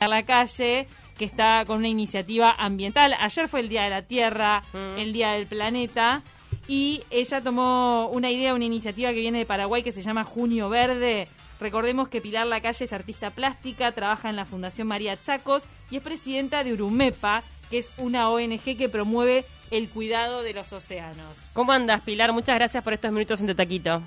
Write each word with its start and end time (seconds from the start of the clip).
a 0.00 0.08
la 0.08 0.22
calle 0.22 0.86
que 1.18 1.26
está 1.26 1.62
con 1.66 1.76
una 1.78 1.88
iniciativa 1.88 2.54
ambiental. 2.56 3.14
Ayer 3.20 3.48
fue 3.48 3.60
el 3.60 3.68
Día 3.68 3.82
de 3.82 3.90
la 3.90 4.02
Tierra, 4.02 4.62
Mm. 4.72 4.98
el 4.98 5.12
Día 5.12 5.32
del 5.32 5.46
Planeta, 5.46 6.22
y 6.66 7.02
ella 7.10 7.42
tomó 7.42 8.08
una 8.08 8.30
idea, 8.30 8.54
una 8.54 8.64
iniciativa 8.64 9.12
que 9.12 9.20
viene 9.20 9.40
de 9.40 9.44
Paraguay 9.46 9.82
que 9.82 9.92
se 9.92 10.00
llama 10.02 10.24
Junio 10.24 10.70
Verde. 10.70 11.28
Recordemos 11.60 12.08
que 12.08 12.22
Pilar 12.22 12.46
Lacalle 12.46 12.82
es 12.86 12.92
artista 12.94 13.28
plástica, 13.30 13.92
trabaja 13.92 14.30
en 14.30 14.36
la 14.36 14.46
Fundación 14.46 14.88
María 14.88 15.22
Chacos 15.22 15.64
y 15.90 15.96
es 15.96 16.02
presidenta 16.02 16.64
de 16.64 16.72
Urumepa, 16.72 17.42
que 17.68 17.76
es 17.78 17.92
una 17.98 18.30
ONG 18.30 18.78
que 18.78 18.88
promueve 18.88 19.44
el 19.70 19.90
cuidado 19.90 20.42
de 20.42 20.54
los 20.54 20.72
océanos. 20.72 21.36
¿Cómo 21.52 21.72
andas, 21.72 22.00
Pilar? 22.00 22.32
Muchas 22.32 22.54
gracias 22.56 22.82
por 22.82 22.94
estos 22.94 23.12
minutos 23.12 23.38
en 23.42 23.48
Te 23.48 23.54
Taquito. 23.54 24.00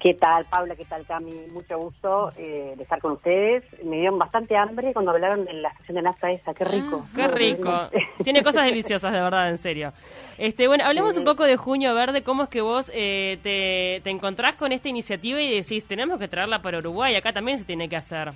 ¿Qué 0.00 0.14
tal, 0.14 0.44
Paula? 0.46 0.74
¿Qué 0.74 0.84
tal, 0.84 1.06
Cami? 1.06 1.32
Mucho 1.52 1.78
gusto 1.78 2.30
eh, 2.36 2.74
de 2.76 2.82
estar 2.82 3.00
con 3.00 3.12
ustedes. 3.12 3.62
Me 3.84 3.96
dieron 3.98 4.18
bastante 4.18 4.56
hambre 4.56 4.92
cuando 4.92 5.12
hablaron 5.12 5.44
de 5.44 5.52
la 5.52 5.68
estación 5.68 5.96
de 5.96 6.02
nafta 6.02 6.30
esa. 6.30 6.52
Qué 6.52 6.64
rico. 6.64 7.04
Ah, 7.04 7.10
Qué 7.14 7.28
rico. 7.28 7.72
Tiene 8.24 8.42
cosas 8.42 8.64
deliciosas, 8.64 9.12
de 9.12 9.20
verdad, 9.20 9.48
en 9.48 9.58
serio. 9.58 9.92
Este, 10.36 10.66
bueno, 10.66 10.84
hablemos 10.84 11.16
un 11.16 11.24
poco 11.24 11.44
de 11.44 11.56
Junio 11.56 11.94
Verde. 11.94 12.22
¿Cómo 12.22 12.44
es 12.44 12.48
que 12.48 12.60
vos 12.60 12.90
eh, 12.92 13.38
te, 13.42 14.00
te 14.02 14.10
encontrás 14.10 14.54
con 14.54 14.72
esta 14.72 14.88
iniciativa 14.88 15.40
y 15.40 15.54
decís, 15.54 15.84
tenemos 15.84 16.18
que 16.18 16.26
traerla 16.26 16.60
para 16.60 16.78
Uruguay? 16.78 17.14
Acá 17.14 17.32
también 17.32 17.58
se 17.58 17.64
tiene 17.64 17.88
que 17.88 17.96
hacer. 17.96 18.32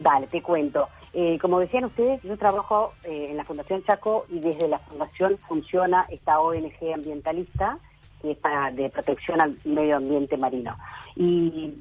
Dale, 0.00 0.26
te 0.26 0.42
cuento. 0.42 0.88
Eh, 1.12 1.38
como 1.40 1.60
decían 1.60 1.84
ustedes, 1.84 2.22
yo 2.22 2.36
trabajo 2.36 2.92
eh, 3.04 3.28
en 3.30 3.36
la 3.36 3.44
Fundación 3.44 3.84
Chaco 3.84 4.26
y 4.28 4.40
desde 4.40 4.66
la 4.66 4.78
Fundación 4.78 5.38
funciona 5.46 6.06
esta 6.08 6.40
ONG 6.40 6.92
ambientalista 6.94 7.78
que 8.20 8.32
es 8.32 8.38
de 8.76 8.90
protección 8.90 9.40
al 9.40 9.56
medio 9.64 9.96
ambiente 9.96 10.36
marino. 10.36 10.76
Y 11.16 11.74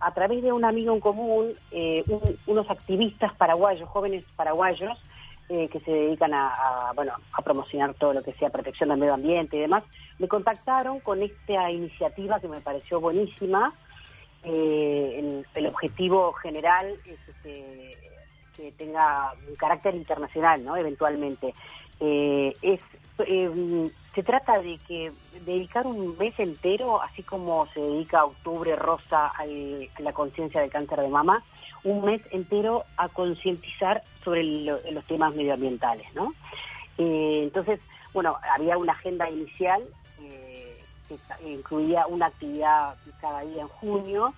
a, 0.00 0.12
través 0.14 0.42
de 0.42 0.52
un 0.52 0.64
amigo 0.64 0.94
en 0.94 1.00
común, 1.00 1.52
eh, 1.70 2.04
un- 2.08 2.38
unos 2.46 2.70
activistas 2.70 3.34
paraguayos, 3.36 3.88
jóvenes 3.88 4.24
paraguayos, 4.36 4.98
eh, 5.48 5.68
que 5.68 5.80
se 5.80 5.90
dedican 5.90 6.32
a, 6.32 6.92
bueno, 6.94 7.12
a 7.32 7.42
promocionar 7.42 7.94
todo 7.94 8.12
lo 8.14 8.22
que 8.22 8.32
sea 8.34 8.48
protección 8.50 8.88
del 8.88 8.98
medio 8.98 9.14
ambiente 9.14 9.56
y 9.56 9.60
demás, 9.60 9.84
me 10.18 10.28
contactaron 10.28 11.00
con 11.00 11.22
esta 11.22 11.70
iniciativa 11.70 12.40
que 12.40 12.48
me 12.48 12.60
pareció 12.60 13.00
buenísima. 13.00 13.72
Eh, 14.44 15.16
el, 15.18 15.46
el 15.54 15.66
objetivo 15.66 16.32
general 16.34 16.94
es 17.04 17.18
este, 17.28 17.96
que 18.56 18.72
tenga 18.72 19.32
un 19.48 19.54
carácter 19.56 19.94
internacional, 19.94 20.64
¿no? 20.64 20.76
Eventualmente. 20.76 21.52
Eh, 22.04 22.56
es 22.62 22.80
eh, 23.24 23.90
se 24.12 24.22
trata 24.24 24.58
de 24.60 24.78
que 24.88 25.12
dedicar 25.42 25.86
un 25.86 26.16
mes 26.18 26.34
entero, 26.38 27.00
así 27.00 27.22
como 27.22 27.68
se 27.68 27.80
dedica 27.80 28.24
octubre 28.24 28.74
rosa 28.74 29.28
al- 29.28 29.88
a 29.94 30.02
la 30.02 30.12
conciencia 30.12 30.60
del 30.60 30.70
cáncer 30.70 31.00
de 31.00 31.08
mama, 31.08 31.44
un 31.84 32.04
mes 32.04 32.20
entero 32.32 32.84
a 32.96 33.08
concientizar 33.08 34.02
sobre 34.24 34.42
lo- 34.42 34.80
los 34.90 35.04
temas 35.06 35.32
medioambientales, 35.34 36.06
¿no? 36.14 36.34
Eh, 36.98 37.42
entonces, 37.44 37.78
bueno, 38.12 38.36
había 38.54 38.76
una 38.76 38.92
agenda 38.92 39.30
inicial 39.30 39.86
eh, 40.18 40.84
que 41.08 41.18
incluía 41.48 42.06
una 42.08 42.26
actividad 42.26 42.96
cada 43.20 43.42
día 43.42 43.62
en 43.62 43.68
junio. 43.68 44.34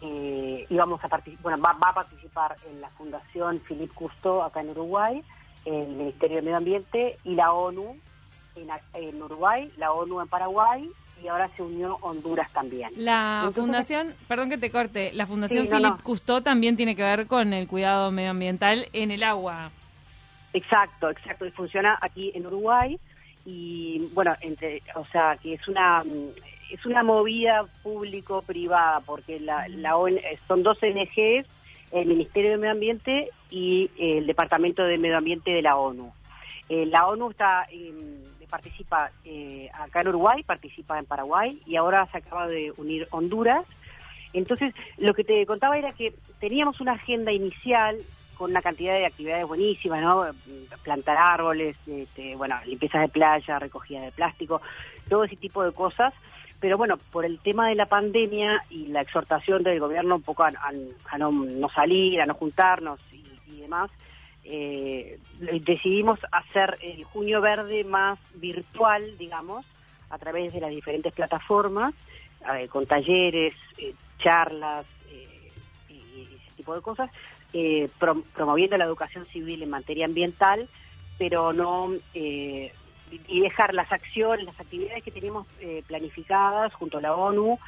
Eh, 0.00 0.66
íbamos 0.70 1.02
a 1.04 1.08
partic- 1.08 1.38
bueno, 1.40 1.58
va, 1.62 1.72
va 1.74 1.90
a 1.90 1.94
participar 1.94 2.56
en 2.62 2.80
la 2.80 2.88
Fundación 2.90 3.60
Philip 3.68 3.92
Cousteau 3.94 4.42
acá 4.42 4.60
en 4.60 4.70
Uruguay, 4.70 5.22
el 5.64 5.88
Ministerio 5.88 6.36
de 6.36 6.42
Medio 6.42 6.56
Ambiente 6.56 7.18
y 7.24 7.34
la 7.34 7.52
ONU 7.52 7.96
en, 8.94 9.22
Uruguay, 9.22 9.70
la 9.76 9.92
ONU 9.92 10.20
en 10.20 10.28
Paraguay 10.28 10.88
y 11.22 11.28
ahora 11.28 11.48
se 11.48 11.62
unió 11.62 11.98
Honduras 12.02 12.52
también. 12.52 12.90
La 12.96 13.38
Entonces- 13.44 13.62
fundación, 13.62 14.14
perdón 14.28 14.50
que 14.50 14.58
te 14.58 14.70
corte, 14.70 15.12
la 15.12 15.26
fundación 15.26 15.64
Sí, 15.66 15.70
no, 15.70 15.76
Philip 15.78 15.92
no. 15.96 16.04
Cousteau 16.04 16.40
también 16.40 16.76
tiene 16.76 16.94
que 16.94 17.02
ver 17.02 17.26
con 17.26 17.52
el 17.52 17.66
cuidado 17.66 18.10
medioambiental 18.10 18.88
en 18.92 19.10
el 19.10 19.22
agua. 19.22 19.70
Exacto, 20.52 21.10
exacto. 21.10 21.46
Y 21.46 21.50
funciona 21.50 21.98
aquí 22.00 22.30
en 22.34 22.46
Uruguay 22.46 22.98
y 23.44 24.08
bueno, 24.14 24.34
entre, 24.40 24.82
o 24.94 25.04
sea, 25.06 25.36
que 25.42 25.54
es 25.54 25.66
una 25.68 26.02
es 26.70 26.86
una 26.86 27.02
movida 27.02 27.64
público-privada 27.82 29.00
porque 29.00 29.38
la, 29.38 29.68
la 29.68 29.96
ON 29.96 30.14
son 30.48 30.62
dos 30.62 30.82
ONGs, 30.82 31.46
el 31.94 32.08
Ministerio 32.08 32.50
de 32.50 32.56
Medio 32.58 32.72
Ambiente 32.72 33.30
y 33.50 33.90
el 33.98 34.26
Departamento 34.26 34.84
de 34.84 34.98
Medio 34.98 35.16
Ambiente 35.16 35.52
de 35.52 35.62
la 35.62 35.76
ONU. 35.76 36.12
Eh, 36.68 36.86
la 36.86 37.06
ONU 37.06 37.30
está 37.30 37.66
eh, 37.70 37.92
participa 38.54 39.10
eh, 39.24 39.68
acá 39.74 40.02
en 40.02 40.08
Uruguay, 40.08 40.44
participa 40.44 40.96
en 40.96 41.06
Paraguay 41.06 41.60
y 41.66 41.74
ahora 41.74 42.06
se 42.12 42.18
acaba 42.18 42.46
de 42.46 42.72
unir 42.76 43.08
Honduras. 43.10 43.66
Entonces, 44.32 44.72
lo 44.96 45.12
que 45.12 45.24
te 45.24 45.44
contaba 45.44 45.76
era 45.76 45.92
que 45.92 46.14
teníamos 46.38 46.80
una 46.80 46.92
agenda 46.92 47.32
inicial 47.32 47.96
con 48.36 48.52
una 48.52 48.62
cantidad 48.62 48.94
de 48.94 49.06
actividades 49.06 49.46
buenísimas, 49.46 50.02
¿no? 50.02 50.26
Plantar 50.84 51.16
árboles, 51.16 51.76
este, 51.86 52.36
bueno, 52.36 52.56
limpieza 52.66 53.00
de 53.00 53.08
playa, 53.08 53.58
recogida 53.58 54.02
de 54.02 54.12
plástico, 54.12 54.62
todo 55.08 55.24
ese 55.24 55.34
tipo 55.34 55.64
de 55.64 55.72
cosas. 55.72 56.14
Pero 56.60 56.78
bueno, 56.78 56.96
por 57.12 57.24
el 57.26 57.38
tema 57.40 57.68
de 57.68 57.74
la 57.74 57.86
pandemia 57.86 58.64
y 58.70 58.86
la 58.86 59.02
exhortación 59.02 59.62
del 59.62 59.80
gobierno 59.80 60.16
un 60.16 60.22
poco 60.22 60.44
a, 60.44 60.52
no, 61.18 61.30
no 61.30 61.68
salir, 61.68 62.20
a 62.20 62.26
no 62.26 62.34
juntarnos 62.34 62.98
y, 63.12 63.22
y 63.52 63.60
demás, 63.60 63.90
eh, 64.44 65.18
decidimos 65.62 66.18
hacer 66.32 66.78
el 66.82 67.04
Junio 67.04 67.40
Verde 67.40 67.84
más 67.84 68.18
virtual, 68.34 69.16
digamos, 69.18 69.64
a 70.10 70.18
través 70.18 70.52
de 70.52 70.60
las 70.60 70.70
diferentes 70.70 71.12
plataformas, 71.12 71.94
eh, 72.58 72.68
con 72.68 72.86
talleres, 72.86 73.54
eh, 73.78 73.94
charlas 74.18 74.86
eh, 75.10 75.50
y, 75.88 75.92
y 75.94 76.28
ese 76.42 76.56
tipo 76.56 76.74
de 76.74 76.80
cosas, 76.82 77.10
prom- 77.52 78.24
promoviendo 78.34 78.76
la 78.76 78.84
educación 78.84 79.26
civil 79.26 79.62
en 79.62 79.70
materia 79.70 80.06
ambiental, 80.06 80.68
pero 81.18 81.52
no 81.52 81.92
y 83.28 83.40
dejar 83.40 83.74
las 83.74 83.90
acciones, 83.92 84.44
las 84.44 84.58
actividades 84.60 85.02
que 85.02 85.10
tenemos 85.10 85.46
eh, 85.60 85.82
planificadas 85.86 86.72
junto 86.74 86.98
a 86.98 87.00
la 87.00 87.14
ONU 87.14 87.58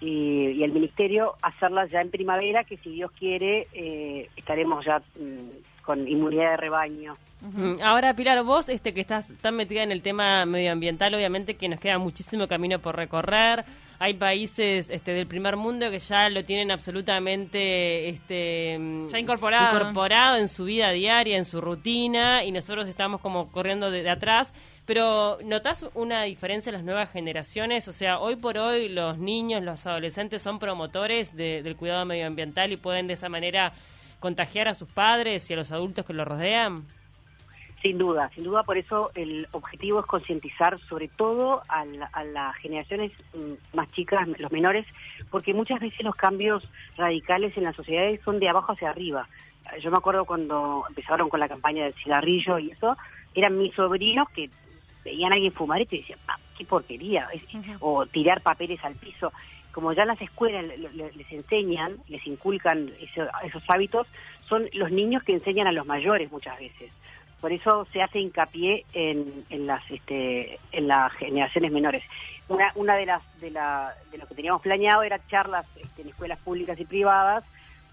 y, 0.00 0.50
y 0.50 0.62
el 0.62 0.72
Ministerio, 0.72 1.34
hacerlas 1.42 1.90
ya 1.90 2.00
en 2.00 2.10
primavera, 2.10 2.64
que 2.64 2.76
si 2.78 2.90
Dios 2.90 3.10
quiere 3.18 3.66
eh, 3.72 4.28
estaremos 4.36 4.84
ya 4.84 4.98
mm, 5.18 5.82
con 5.84 6.06
inmunidad 6.08 6.52
de 6.52 6.56
rebaño. 6.56 7.16
Ahora, 7.82 8.14
Pilar, 8.14 8.42
vos 8.42 8.70
este, 8.70 8.94
que 8.94 9.02
estás 9.02 9.30
tan 9.42 9.54
metida 9.56 9.82
en 9.82 9.92
el 9.92 10.00
tema 10.00 10.46
medioambiental, 10.46 11.14
obviamente 11.14 11.56
que 11.56 11.68
nos 11.68 11.78
queda 11.78 11.98
muchísimo 11.98 12.48
camino 12.48 12.78
por 12.78 12.96
recorrer. 12.96 13.64
Hay 13.98 14.14
países 14.14 14.88
este, 14.90 15.12
del 15.12 15.26
primer 15.26 15.56
mundo 15.56 15.90
que 15.90 15.98
ya 15.98 16.28
lo 16.30 16.42
tienen 16.42 16.70
absolutamente 16.70 18.08
este, 18.08 18.78
mm, 18.78 19.08
Ya 19.08 19.18
incorporado. 19.18 19.78
incorporado 19.78 20.36
en 20.38 20.48
su 20.48 20.64
vida 20.64 20.90
diaria, 20.90 21.36
en 21.36 21.44
su 21.44 21.60
rutina, 21.60 22.44
y 22.44 22.50
nosotros 22.50 22.88
estamos 22.88 23.20
como 23.20 23.50
corriendo 23.52 23.90
de, 23.90 24.02
de 24.02 24.10
atrás. 24.10 24.52
Pero, 24.86 25.38
¿notás 25.44 25.86
una 25.94 26.24
diferencia 26.24 26.68
en 26.70 26.74
las 26.74 26.84
nuevas 26.84 27.10
generaciones? 27.10 27.88
O 27.88 27.92
sea, 27.94 28.18
hoy 28.18 28.36
por 28.36 28.58
hoy 28.58 28.90
los 28.90 29.16
niños, 29.18 29.64
los 29.64 29.86
adolescentes 29.86 30.42
son 30.42 30.58
promotores 30.58 31.34
de- 31.34 31.62
del 31.62 31.74
cuidado 31.76 32.04
medioambiental 32.04 32.70
y 32.72 32.76
pueden 32.76 33.06
de 33.06 33.14
esa 33.14 33.30
manera 33.30 33.72
contagiar 34.20 34.68
a 34.68 34.74
sus 34.74 34.88
padres 34.88 35.48
y 35.50 35.54
a 35.54 35.56
los 35.56 35.72
adultos 35.72 36.04
que 36.04 36.12
los 36.12 36.26
rodean. 36.28 36.82
Sin 37.80 37.98
duda, 37.98 38.30
sin 38.34 38.44
duda, 38.44 38.62
por 38.62 38.78
eso 38.78 39.10
el 39.14 39.46
objetivo 39.52 40.00
es 40.00 40.06
concientizar 40.06 40.78
sobre 40.80 41.08
todo 41.08 41.62
a, 41.68 41.84
la- 41.86 42.06
a 42.12 42.24
las 42.24 42.56
generaciones 42.56 43.12
mm, 43.34 43.76
más 43.76 43.90
chicas, 43.92 44.26
los 44.38 44.52
menores, 44.52 44.86
porque 45.30 45.52
muchas 45.54 45.80
veces 45.80 46.00
los 46.02 46.14
cambios 46.14 46.66
radicales 46.96 47.56
en 47.56 47.64
las 47.64 47.76
sociedades 47.76 48.20
son 48.22 48.38
de 48.38 48.48
abajo 48.50 48.72
hacia 48.72 48.90
arriba. 48.90 49.28
Yo 49.80 49.90
me 49.90 49.96
acuerdo 49.96 50.26
cuando 50.26 50.84
empezaron 50.90 51.30
con 51.30 51.40
la 51.40 51.48
campaña 51.48 51.84
del 51.84 51.94
cigarrillo 51.94 52.58
y 52.58 52.70
eso, 52.70 52.96
eran 53.34 53.58
mis 53.58 53.74
sobrinos 53.74 54.28
que 54.30 54.48
veían 55.04 55.32
a 55.32 55.34
alguien 55.34 55.52
fumar 55.52 55.80
y 55.80 55.86
te 55.86 55.96
decían, 55.96 56.18
"Ah, 56.28 56.36
qué 56.56 56.64
porquería, 56.64 57.28
o 57.80 58.06
tirar 58.06 58.40
papeles 58.40 58.82
al 58.84 58.94
piso. 58.94 59.32
Como 59.72 59.92
ya 59.92 60.04
las 60.04 60.20
escuelas 60.20 60.64
le- 60.66 60.76
le- 60.78 61.12
les 61.12 61.32
enseñan, 61.32 61.96
les 62.08 62.24
inculcan 62.26 62.90
eso- 63.00 63.26
esos 63.42 63.62
hábitos, 63.68 64.06
son 64.48 64.68
los 64.72 64.90
niños 64.92 65.22
que 65.24 65.32
enseñan 65.34 65.66
a 65.66 65.72
los 65.72 65.84
mayores 65.86 66.30
muchas 66.30 66.58
veces. 66.58 66.90
Por 67.40 67.52
eso 67.52 67.84
se 67.92 68.00
hace 68.00 68.20
hincapié 68.20 68.84
en, 68.94 69.44
en 69.50 69.66
las 69.66 69.82
este, 69.90 70.58
en 70.72 70.88
las 70.88 71.12
generaciones 71.14 71.72
menores. 71.72 72.02
Una, 72.48 72.70
una 72.76 72.94
de 72.96 73.06
las 73.06 73.22
de, 73.40 73.50
la, 73.50 73.92
de 74.12 74.18
lo 74.18 74.26
que 74.26 74.34
teníamos 74.34 74.62
planeado 74.62 75.02
era 75.02 75.18
charlas 75.28 75.66
este, 75.76 76.02
en 76.02 76.08
escuelas 76.08 76.40
públicas 76.42 76.78
y 76.80 76.84
privadas, 76.84 77.44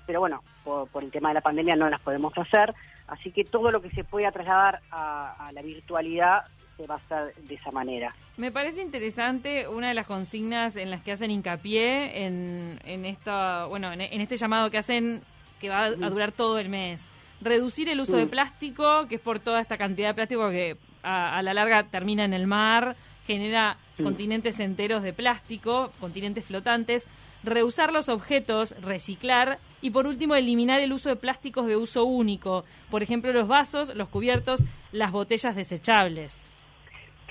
pero 0.05 0.19
bueno, 0.19 0.41
por, 0.63 0.87
por 0.87 1.03
el 1.03 1.11
tema 1.11 1.29
de 1.29 1.35
la 1.35 1.41
pandemia 1.41 1.75
no 1.75 1.89
las 1.89 1.99
podemos 1.99 2.37
hacer, 2.37 2.73
así 3.07 3.31
que 3.31 3.43
todo 3.43 3.71
lo 3.71 3.81
que 3.81 3.89
se 3.89 4.03
pueda 4.03 4.31
trasladar 4.31 4.79
a, 4.91 5.47
a 5.47 5.51
la 5.51 5.61
virtualidad 5.61 6.43
se 6.81 6.87
va 6.87 6.95
a 6.95 6.97
hacer 6.97 7.35
de 7.35 7.55
esa 7.55 7.71
manera. 7.71 8.15
Me 8.37 8.51
parece 8.51 8.81
interesante 8.81 9.67
una 9.67 9.89
de 9.89 9.93
las 9.93 10.07
consignas 10.07 10.75
en 10.75 10.89
las 10.89 11.01
que 11.01 11.11
hacen 11.11 11.29
hincapié 11.31 12.25
en, 12.25 12.79
en 12.85 13.05
esta, 13.05 13.65
bueno, 13.65 13.93
en, 13.93 14.01
en 14.01 14.21
este 14.21 14.35
llamado 14.37 14.69
que 14.71 14.77
hacen 14.77 15.21
que 15.59 15.69
va 15.69 15.83
a, 15.83 15.85
a 15.85 16.09
durar 16.09 16.31
todo 16.31 16.57
el 16.57 16.69
mes. 16.69 17.09
Reducir 17.39 17.89
el 17.89 17.99
uso 17.99 18.17
de 18.17 18.27
plástico, 18.27 19.07
que 19.07 19.15
es 19.15 19.21
por 19.21 19.39
toda 19.39 19.61
esta 19.61 19.77
cantidad 19.77 20.09
de 20.09 20.13
plástico 20.13 20.49
que 20.49 20.77
a, 21.03 21.37
a 21.37 21.41
la 21.43 21.53
larga 21.53 21.83
termina 21.83 22.23
en 22.23 22.33
el 22.33 22.47
mar, 22.47 22.95
genera 23.27 23.77
continentes 24.01 24.59
enteros 24.59 25.03
de 25.03 25.13
plástico, 25.13 25.91
continentes 25.99 26.45
flotantes. 26.45 27.05
Reusar 27.43 27.91
los 27.91 28.09
objetos, 28.09 28.75
reciclar 28.81 29.57
Y 29.81 29.89
por 29.89 30.05
último, 30.05 30.35
eliminar 30.35 30.79
el 30.79 30.93
uso 30.93 31.09
de 31.09 31.15
plásticos 31.15 31.65
de 31.65 31.75
uso 31.75 32.05
único, 32.05 32.63
por 32.91 33.01
ejemplo, 33.01 33.33
los 33.33 33.47
vasos, 33.47 33.95
los 33.95 34.09
cubiertos, 34.09 34.63
las 34.91 35.11
botellas 35.11 35.55
desechables. 35.55 36.45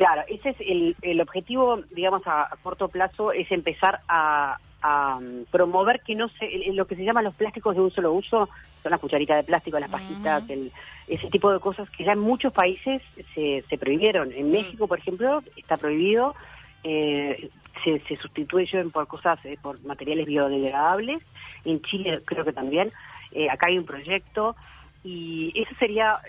Claro, 0.00 0.23
ese 0.29 0.49
es 0.49 0.56
el, 0.61 0.97
el 1.02 1.20
objetivo, 1.20 1.82
digamos, 1.91 2.23
a, 2.25 2.49
corto 2.62 2.88
plazo, 2.88 3.32
es 3.32 3.52
empezar 3.52 4.00
a, 4.08 4.56
um, 4.82 5.44
promover 5.50 6.00
que 6.00 6.14
no 6.14 6.31
se, 6.31 6.49
lo 6.73 6.87
que 6.87 6.97
se 6.97 7.05
llaman 7.05 7.25
los 7.25 7.35
plásticos 7.35 7.76
de 7.76 7.82
un 7.82 7.91
solo 7.91 8.11
uso, 8.14 8.49
son 8.82 8.91
las 8.91 8.99
cucharitas 8.99 9.37
de 9.37 9.43
plástico, 9.43 9.79
las 9.79 9.91
pajitas, 9.91 10.49
el, 10.49 10.73
ese 11.06 11.29
tipo 11.29 11.52
de 11.52 11.61
cosas 11.61 11.91
que 11.91 12.05
ya 12.05 12.12
en 12.12 12.20
muchos 12.20 12.50
países 12.50 13.02
se, 13.35 13.62
se 13.69 13.76
prohibieron. 13.76 14.32
En 14.32 14.50
México, 14.50 14.88
por 14.88 15.00
ejemplo, 15.00 15.43
está 15.55 15.76
prohibido, 15.76 16.35
eh, 16.82 17.50
se, 17.85 18.00
se 18.08 18.17
sustituyen 18.17 18.91
por 18.91 19.06
cosas, 19.06 19.38
eh, 19.44 19.58
por 19.61 19.85
materiales 19.85 20.25
biodegradables. 20.25 21.19
En 21.67 21.82
Chile 21.82 22.23
creo 22.25 22.47
que 22.47 22.55
también. 22.55 22.91
Eh, 23.32 23.50
acá 23.50 23.67
hay 23.67 23.76
un 23.76 23.85
proyecto 23.85 24.56
y 25.05 25.52
eso 25.61 25.75
sería 25.79 26.20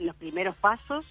los 0.00 0.16
primeros 0.16 0.56
pasos 0.56 1.04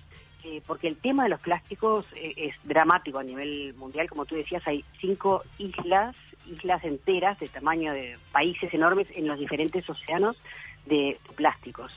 eh, 0.44 0.62
porque 0.66 0.88
el 0.88 0.98
tema 0.98 1.24
de 1.24 1.30
los 1.30 1.40
plásticos 1.40 2.06
eh, 2.16 2.34
es 2.36 2.56
dramático 2.64 3.20
a 3.20 3.24
nivel 3.24 3.76
mundial. 3.76 4.10
Como 4.10 4.26
tú 4.26 4.36
decías, 4.36 4.68
hay 4.68 4.84
cinco 5.00 5.44
islas, 5.60 6.16
islas 6.48 6.84
enteras 6.84 7.40
de 7.40 7.48
tamaño 7.48 7.94
de 7.94 8.18
países 8.32 8.74
enormes 8.74 9.08
en 9.16 9.28
los 9.28 9.38
diferentes 9.38 9.88
océanos 9.88 10.42
de, 10.88 11.18
plásticos. 11.36 11.92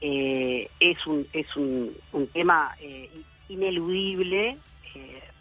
Eh, 0.00 0.70
es 0.80 1.06
un, 1.06 1.26
es 1.34 1.54
un, 1.54 1.94
un 2.12 2.26
tema 2.28 2.74
ineludible 3.48 4.56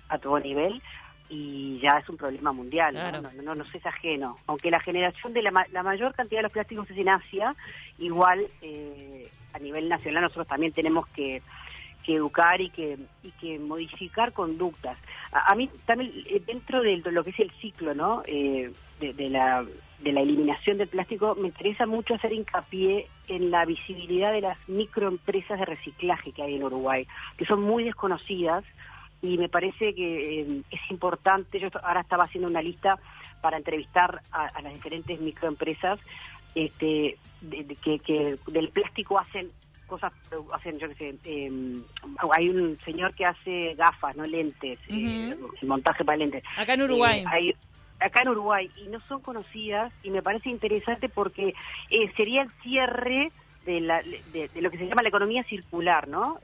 a 0.10 0.18
todo 0.18 0.40
nivel 0.40 0.82
y 1.30 1.80
ya 1.80 2.00
es 2.00 2.10
un 2.10 2.18
problema 2.18 2.52
mundial, 2.52 2.94
¿no? 2.94 3.12
No, 3.42 3.56
no, 3.56 3.64
es 3.64 3.86
ajeno. 3.86 4.38
Aunque 4.48 4.70
la 4.70 4.82
generación 4.82 5.32
de 5.32 5.42
la, 5.42 5.66
la, 5.72 5.84
mayor 5.84 6.14
cantidad 6.14 6.40
de 6.40 6.44
los 6.44 6.52
plásticos 6.52 6.90
es 6.92 6.98
en 6.98 7.08
Asia, 7.08 7.56
igual 7.98 8.46
a 9.54 9.60
nivel 9.60 9.88
nacional 9.88 10.24
nosotros 10.24 10.48
también 10.48 10.74
tenemos 10.74 11.08
que 11.08 11.42
que 12.02 12.16
educar 12.16 12.62
y 12.62 12.70
que, 12.70 12.98
y 13.24 13.32
que 13.32 13.60
modificar 13.60 14.34
conductas. 14.34 14.98
A, 15.32 15.56
mí 15.56 15.70
también 15.86 16.12
eh, 16.26 16.42
dentro 16.46 16.82
de 16.82 16.98
lo 17.12 17.24
que 17.24 17.30
es 17.32 17.40
el 17.40 17.52
ciclo 17.62 17.94
¿no? 17.94 18.24
Eh, 18.26 18.72
de, 19.00 19.30
la, 19.30 19.66
de 20.00 20.12
la 20.12 20.22
eliminación 20.22 20.78
del 20.78 20.88
plástico, 20.88 21.36
me 21.36 21.48
interesa 21.48 21.86
mucho 21.86 22.14
hacer 22.14 22.34
hincapié 22.34 23.08
en 23.28 23.50
la 23.50 23.66
visibilidad 23.66 24.32
de 24.32 24.42
las 24.42 24.58
microempresas 24.68 25.60
de 25.60 25.66
reciclaje 25.66 26.32
que 26.32 26.44
hay 26.44 26.56
en 26.56 26.64
Uruguay, 26.64 27.08
que 27.38 27.46
son 27.46 27.62
muy 27.62 27.84
desconocidas 27.84 28.64
y 29.22 29.38
me 29.38 29.50
parece 29.50 29.94
que 29.94 30.42
eh, 30.42 30.62
es 30.70 30.92
importante, 30.92 31.60
yo 31.60 31.70
ahora 31.84 32.02
estaba 32.02 32.26
haciendo 32.26 32.50
una 32.50 32.62
lista 32.62 32.98
para 33.42 33.58
entrevistar 33.58 34.22
a, 34.32 34.62
las 34.62 34.74
diferentes 34.74 35.20
microempresas 35.20 36.00
este, 36.54 37.18
que, 37.82 38.00
que 38.00 38.38
del 38.48 38.70
plástico 38.70 39.18
hacen 39.18 39.48
cosas, 39.92 40.14
hacen, 40.54 40.80
yo 40.80 40.88
qué 40.88 40.96
sé, 40.96 41.16
em, 41.26 41.84
hay 42.34 42.48
un 42.48 42.80
señor 42.86 43.14
que 43.14 43.26
hace 43.26 43.74
gafas, 43.76 44.16
no 44.16 44.26
lentes, 44.26 44.80
eh, 44.88 45.36
montaje 45.64 46.06
para 46.06 46.18
lentes. 46.18 46.44
Acá 46.56 46.76
en 46.76 46.84
Uruguay. 46.84 47.26
Eh, 47.38 47.54
acá 48.00 48.22
en 48.22 48.30
Uruguay, 48.30 48.72
y 48.78 48.88
no 48.88 49.02
son 49.02 49.20
conocidas, 49.20 49.92
y 50.02 50.10
me 50.10 50.22
parece 50.22 50.50
interesante 50.50 51.10
porque 51.10 51.54
eh, 51.90 52.12
sería 52.16 52.44
el 52.44 52.52
cierre 52.64 53.34
de, 53.66 53.82
la, 53.82 54.02
de, 54.02 54.50
lo 54.62 54.72
que 54.72 54.78
se 54.78 54.88
llama 54.88 55.04
la 55.04 55.10
economía 55.10 55.44
circular, 55.44 56.08
¿no? 56.08 56.40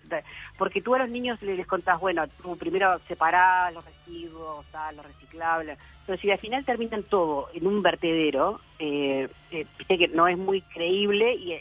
porque 0.57 0.81
tú 0.81 0.93
a 0.93 0.99
los 0.99 1.09
niños 1.09 1.41
les, 1.41 1.65
contás, 1.65 2.01
bueno, 2.01 2.27
tú 2.43 2.57
primero 2.57 2.99
separás 3.07 3.73
los 3.73 3.85
residuos, 3.85 4.65
tal, 4.73 4.97
los 4.97 5.05
reciclables, 5.05 5.79
pero 6.05 6.19
si 6.19 6.29
al 6.29 6.37
final 6.37 6.65
terminan 6.65 7.03
todo 7.03 7.47
en 7.53 7.65
un 7.65 7.81
vertedero, 7.81 8.59
eh, 8.77 9.29
que 9.49 10.07
no 10.09 10.27
es 10.27 10.37
muy 10.37 10.59
creíble 10.61 11.33
y 11.33 11.59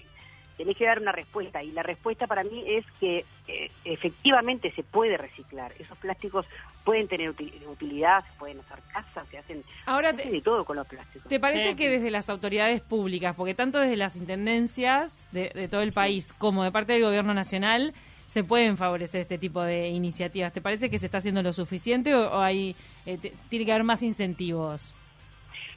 tenés 0.56 0.76
que 0.76 0.86
dar 0.86 1.00
una 1.00 1.12
respuesta 1.12 1.62
y 1.62 1.70
la 1.72 1.82
respuesta 1.82 2.26
para 2.26 2.42
mí 2.42 2.64
es 2.66 2.84
que 2.98 3.24
eh, 3.48 3.68
efectivamente 3.84 4.72
se 4.72 4.82
puede 4.82 5.16
reciclar. 5.16 5.72
Esos 5.78 5.96
plásticos 5.98 6.46
pueden 6.84 7.08
tener 7.08 7.30
utilidad, 7.30 8.24
se 8.24 8.38
pueden 8.38 8.60
hacer 8.60 8.78
casas, 8.92 9.26
se 9.28 9.38
hacen, 9.38 9.62
Ahora 9.84 10.12
de 10.12 10.40
todo 10.40 10.64
con 10.64 10.76
los 10.76 10.86
plásticos. 10.86 11.28
¿Te 11.28 11.40
parece 11.40 11.76
que 11.76 11.88
desde 11.90 12.10
las 12.10 12.30
autoridades 12.30 12.80
públicas, 12.80 13.34
porque 13.36 13.54
tanto 13.54 13.80
desde 13.80 13.96
las 13.96 14.16
intendencias 14.16 15.26
de, 15.32 15.68
todo 15.68 15.82
el 15.82 15.92
país 15.92 16.32
como 16.32 16.64
de 16.64 16.72
parte 16.72 16.94
del 16.94 17.02
gobierno 17.02 17.34
nacional, 17.34 17.92
se 18.26 18.42
pueden 18.42 18.76
favorecer 18.76 19.22
este 19.22 19.38
tipo 19.38 19.62
de 19.62 19.88
iniciativas? 19.88 20.52
¿Te 20.52 20.60
parece 20.60 20.88
que 20.88 20.98
se 20.98 21.06
está 21.06 21.18
haciendo 21.18 21.42
lo 21.42 21.52
suficiente 21.52 22.14
o, 22.14 22.40
hay, 22.40 22.74
eh, 23.04 23.18
tiene 23.48 23.64
que 23.64 23.72
haber 23.72 23.84
más 23.84 24.02
incentivos? 24.02 24.92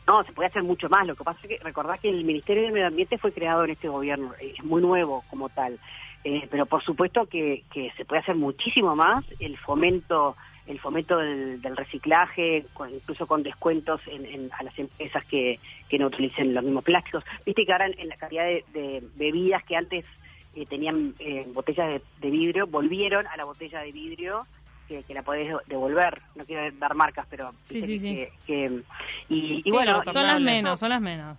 No, 0.09 0.23
se 0.23 0.33
puede 0.33 0.47
hacer 0.47 0.63
mucho 0.63 0.89
más. 0.89 1.05
Lo 1.05 1.15
que 1.15 1.23
pasa 1.23 1.39
es 1.43 1.47
que 1.47 1.63
recordad 1.63 1.99
que 1.99 2.09
el 2.09 2.23
Ministerio 2.23 2.63
del 2.63 2.71
Medio 2.71 2.87
Ambiente 2.87 3.19
fue 3.19 3.31
creado 3.31 3.63
en 3.63 3.69
este 3.69 3.89
gobierno, 3.89 4.33
es 4.41 4.63
muy 4.63 4.81
nuevo 4.81 5.23
como 5.29 5.49
tal. 5.49 5.77
Eh, 6.23 6.47
pero 6.49 6.65
por 6.65 6.83
supuesto 6.83 7.27
que, 7.27 7.63
se 7.95 8.05
puede 8.05 8.21
hacer 8.21 8.35
muchísimo 8.35 8.95
más. 8.95 9.23
El 9.39 9.55
fomento 9.59 10.35
el 10.65 10.79
fomento 10.79 11.15
del, 11.17 11.77
reciclaje, 11.77 12.65
incluso 12.91 13.27
con 13.27 13.43
descuentos 13.43 14.01
en, 14.07 14.49
a 14.57 14.63
las 14.63 14.77
empresas 14.79 15.23
que, 15.25 15.59
no 15.99 16.07
utilicen 16.07 16.55
los 16.55 16.63
mismos 16.63 16.83
plásticos. 16.83 17.23
Viste 17.45 17.63
que 17.63 17.71
ahora 17.71 17.85
en, 17.85 18.09
la 18.09 18.17
cantidad 18.17 18.45
de, 18.45 19.03
bebidas 19.15 19.63
que 19.63 19.75
antes 19.75 20.05
eh, 20.55 20.65
tenían 20.65 21.13
eh, 21.19 21.45
botellas 21.53 22.01
de, 22.19 22.29
vidrio, 22.31 22.65
volvieron 22.65 23.27
a 23.27 23.37
la 23.37 23.45
botella 23.45 23.81
de 23.81 23.91
vidrio 23.91 24.47
que, 24.89 25.13
la 25.13 25.21
podés 25.21 25.53
devolver. 25.67 26.21
No 26.35 26.43
quiero 26.45 26.75
dar 26.77 26.95
marcas, 26.95 27.27
pero 27.29 27.53
sí, 27.63 27.81
sí, 27.81 27.99
sí. 27.99 28.27
y, 29.29 29.71
bueno, 29.71 30.01
son 30.11 30.23
las 30.23 30.41
menos, 30.41 30.79
son 30.79 30.89
las 30.89 31.01
menos. 31.01 31.37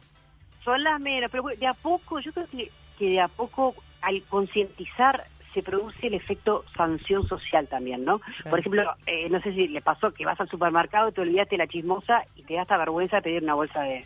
Son 0.65 0.83
las 0.83 1.01
menos, 1.01 1.31
pero 1.31 1.45
de 1.45 1.67
a 1.67 1.75
poco, 1.75 2.21
yo 2.21 2.33
creo 2.33 2.47
que, 2.47 2.71
que 2.99 3.11
de 3.11 3.21
a 3.21 3.29
poco 3.29 3.75
al 4.03 4.23
concientizar 4.25 5.27
se 5.53 5.63
produce 5.63 6.07
el 6.07 6.15
efecto 6.15 6.65
sanción 6.77 7.27
social 7.27 7.67
también, 7.67 8.05
¿no? 8.05 8.21
Por 8.49 8.61
ejemplo, 8.61 8.85
eh, 9.07 9.29
no 9.31 9.41
sé 9.41 9.53
si 9.53 9.67
le 9.67 9.81
pasó 9.81 10.13
que 10.13 10.25
vas 10.25 10.41
al 10.41 10.49
supermercado, 10.49 11.09
y 11.09 11.13
te 11.13 11.21
olvidaste 11.23 11.57
la 11.57 11.67
chismosa 11.67 12.25
y 12.37 12.43
te 12.45 12.55
da 12.55 12.63
esta 12.63 12.77
vergüenza 12.77 13.17
de 13.17 13.23
pedir 13.23 13.43
una 13.43 13.55
bolsa 13.55 13.81
de, 13.81 14.05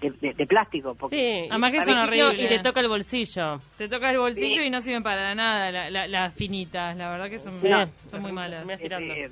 de, 0.00 0.46
plástico. 0.46 0.94
Porque, 0.94 1.44
sí, 1.44 1.48
además 1.50 1.72
que 1.72 1.80
son 1.80 1.98
horribles. 1.98 2.40
Y 2.40 2.48
te 2.48 2.58
toca 2.60 2.80
el 2.80 2.88
bolsillo. 2.88 3.60
Te 3.76 3.88
toca 3.88 4.10
el 4.10 4.18
bolsillo 4.18 4.62
y 4.62 4.70
no 4.70 4.80
sirven 4.80 5.02
para 5.02 5.34
nada 5.34 5.70
las 5.90 6.34
finitas. 6.34 6.96
La 6.96 7.10
verdad 7.10 7.30
que 7.30 7.38
son, 7.38 7.54
son 7.60 8.22
muy 8.22 8.32
malas. 8.32 8.66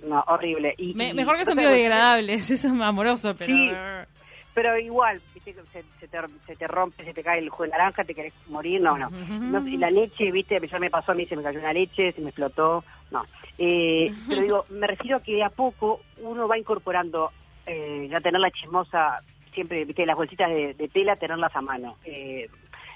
no, 0.05 0.25
horrible. 0.26 0.75
Y, 0.78 0.94
mejor 0.94 1.37
que 1.37 1.44
son 1.44 1.56
biodegradables, 1.56 2.50
eso 2.50 2.66
es 2.66 2.72
amoroso, 2.72 3.34
pero... 3.37 3.55
pero 4.55 4.78
igual, 4.78 5.20
¿viste? 5.34 5.55
Se, 5.72 5.82
se, 6.00 6.08
te, 6.08 6.19
se 6.46 6.56
te 6.56 6.66
rompe, 6.66 7.05
se 7.05 7.12
te 7.12 7.22
cae 7.22 7.40
el 7.40 7.50
jugo 7.50 7.64
de 7.64 7.70
naranja, 7.70 8.05
te 8.05 8.14
querés 8.14 8.32
morir, 8.49 8.81
no, 8.81 8.96
no. 8.96 9.11
no 9.11 9.66
y 9.66 9.76
la 9.76 9.90
leche, 9.90 10.31
¿viste? 10.31 10.61
Ya 10.66 10.78
me 10.78 10.90
pasó 10.90 11.12
a 11.12 11.14
mí, 11.14 11.26
se 11.26 11.37
me 11.37 11.43
cayó 11.43 11.58
una 11.58 11.72
leche, 11.72 12.12
se 12.12 12.21
me 12.21 12.28
explotó, 12.28 12.85
no. 13.11 13.25
Eh, 13.59 14.12
pero 14.28 14.42
digo, 14.42 14.64
me 14.71 14.87
refiero 14.87 15.18
a 15.18 15.23
que 15.23 15.35
de 15.35 15.44
a 15.44 15.50
poco 15.50 16.00
uno 16.18 16.49
va 16.49 16.59
incorporando 16.59 17.30
eh, 17.66 18.09
ya 18.11 18.21
tener 18.21 18.40
la 18.40 18.50
chismosa 18.50 19.23
siempre, 19.54 19.84
viste, 19.84 20.04
las 20.06 20.16
bolsitas 20.16 20.50
de, 20.50 20.90
tela, 20.92 21.16
tenerlas 21.16 21.54
a 21.54 21.62
mano, 21.62 21.96
eh, 22.04 22.49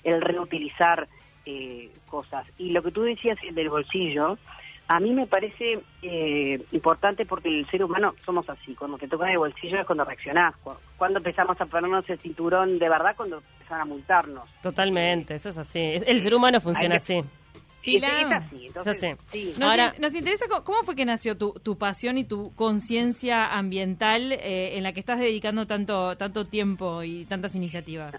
el 0.05 0.21
reutilizar 0.21 1.09
eh, 1.47 1.91
cosas. 2.09 2.47
Y 2.59 2.71
lo 2.71 2.83
que 2.83 2.91
tú 2.91 3.03
decías 3.03 3.39
del 3.53 3.71
bolsillo, 3.71 4.39
a 4.89 5.01
mí 5.01 5.13
me 5.13 5.27
parece 5.27 5.81
eh, 6.03 6.63
importante 6.73 7.27
porque 7.27 7.49
el 7.49 7.67
ser 7.71 7.85
humano 7.85 8.15
somos 8.25 8.49
así, 8.49 8.75
cuando 8.75 8.99
te 8.99 9.07
toca 9.07 9.31
el 9.31 9.39
bolsillo 9.39 9.81
es 9.81 9.87
cuando 9.87 10.05
reaccionás, 10.05 10.55
cuando 10.97 11.19
empezamos 11.19 11.61
a 11.61 11.67
ponernos 11.67 12.09
el 12.09 12.19
cinturón 12.19 12.79
de 12.79 12.89
verdad, 12.89 13.15
cuando 13.17 13.43
empezaron 13.55 13.83
a 13.83 13.85
multarnos. 13.85 14.49
Totalmente, 14.63 15.35
eso 15.35 15.51
es 15.51 15.59
así, 15.59 15.79
el 15.79 16.21
ser 16.21 16.35
humano 16.35 16.61
funciona 16.61 16.97
así. 16.97 17.23
Nos, 19.99 20.15
interesa 20.15 20.47
cómo 20.65 20.83
fue 20.83 20.95
que 20.95 21.05
nació 21.05 21.37
tu, 21.37 21.53
tu 21.63 21.79
pasión 21.79 22.19
y 22.19 22.25
tu 22.25 22.55
conciencia 22.55 23.47
ambiental 23.55 24.33
eh, 24.33 24.77
en 24.77 24.83
la 24.83 24.93
que 24.93 25.01
estás 25.01 25.19
dedicando 25.19 25.67
tanto 25.67 26.17
tanto 26.17 26.45
tiempo 26.47 27.03
y 27.03 27.25
tantas 27.25 27.55
iniciativas. 27.55 28.15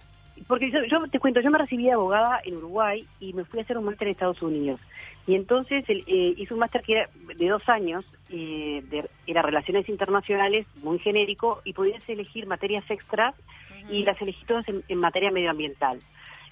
Porque 0.48 0.72
yo, 0.72 1.06
te 1.12 1.20
cuento, 1.20 1.42
yo 1.42 1.51
me 1.51 1.58
recibí 1.58 1.84
de 1.84 1.92
abogada 1.92 2.39
en 2.46 2.58
Uruguay 2.58 3.06
y 3.20 3.34
me 3.34 3.44
fui 3.44 3.60
a 3.60 3.63
hacer 3.63 3.78
un 3.78 3.84
máster 3.84 4.08
en 4.08 4.12
Estados 4.13 4.42
Unidos. 4.42 4.80
Y 5.28 5.36
entonces 5.36 5.84
eh, 5.89 6.06
hice 6.38 6.54
un 6.54 6.62
máster 6.62 6.82
que 6.82 6.94
era 6.94 7.10
de 7.36 7.48
dos 7.48 7.68
años, 7.68 8.06
eh, 8.30 8.82
de, 8.89 9.10
era 9.28 9.42
Relaciones 9.42 9.89
Internacionales, 9.89 10.66
muy 10.82 10.98
genérico, 10.98 11.62
y 11.66 11.74
podías 11.74 12.08
elegir 12.08 12.48
materias 12.48 12.89
extras 12.89 13.36
y 13.92 14.04
las 14.04 14.20
elegí 14.22 14.46
todas 14.46 14.66
en 14.68 14.98
materia 15.00 15.32
medioambiental 15.32 16.00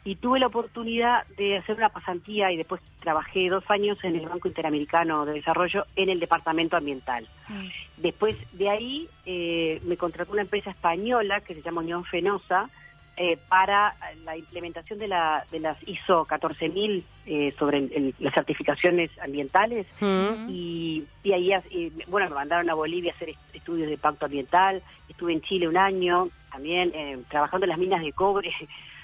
y 0.08 0.16
tuve 0.16 0.40
la 0.40 0.48
oportunidad 0.48 1.28
de 1.36 1.58
hacer 1.58 1.76
una 1.76 1.90
pasantía 1.90 2.50
y 2.50 2.56
después 2.56 2.80
trabajé 3.02 3.50
dos 3.50 3.70
años 3.70 4.02
en 4.04 4.16
el 4.16 4.26
Banco 4.26 4.48
Interamericano 4.48 5.26
de 5.26 5.34
Desarrollo 5.34 5.86
en 5.98 6.08
el 6.08 6.22
Departamento 6.22 6.78
Ambiental. 6.78 7.28
Mm. 7.50 7.68
Después 7.98 8.38
de 8.54 8.70
ahí 8.70 9.10
eh, 9.26 9.82
me 9.84 9.98
contrató 9.98 10.32
una 10.32 10.44
empresa 10.44 10.70
española 10.70 11.42
que 11.42 11.56
se 11.56 11.62
llama 11.62 11.82
Unión 11.82 12.06
Fenosa 12.06 12.70
eh, 13.18 13.38
para 13.50 13.96
la 14.24 14.38
implementación 14.38 14.98
de, 14.98 15.10
la, 15.10 15.44
de 15.52 15.60
las 15.60 15.78
ISO 15.86 16.24
14000 16.24 17.04
eh, 17.26 17.54
sobre 17.60 18.14
las 18.20 18.34
certificaciones 18.34 19.12
ambientales 19.22 19.88
mm. 20.00 20.48
y, 20.48 21.04
y, 21.22 21.34
ahí, 21.34 21.52
bueno, 22.08 22.30
me 22.30 22.36
mandaron 22.36 22.70
a 22.70 22.76
Bolivia 22.76 23.12
a 23.12 23.16
hacer 23.16 23.36
estudios 23.54 23.90
de 23.90 23.98
pacto 23.98 24.28
ambiental, 24.28 24.82
estuve 25.10 25.34
en 25.34 25.42
Chile 25.42 25.68
un 25.68 25.76
año 25.76 26.30
también 26.50 26.94
trabajando 27.28 27.66
en 27.66 27.72
las 27.72 27.78
minas 27.78 28.02
de 28.02 28.14
cobre 28.14 28.54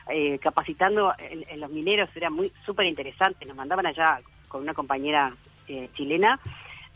eh, 0.10 0.40
capacitando 0.40 1.14
en, 1.18 1.60
los 1.60 1.72
mineros, 1.72 2.10
era 2.16 2.30
muy 2.30 2.52
súper 2.66 2.86
interesante. 2.86 3.46
Nos 3.46 3.56
mandaban 3.56 3.86
allá 3.86 4.20
con 4.48 4.62
una 4.62 4.74
compañera 4.74 5.34
eh, 5.68 5.90
chilena 5.94 6.40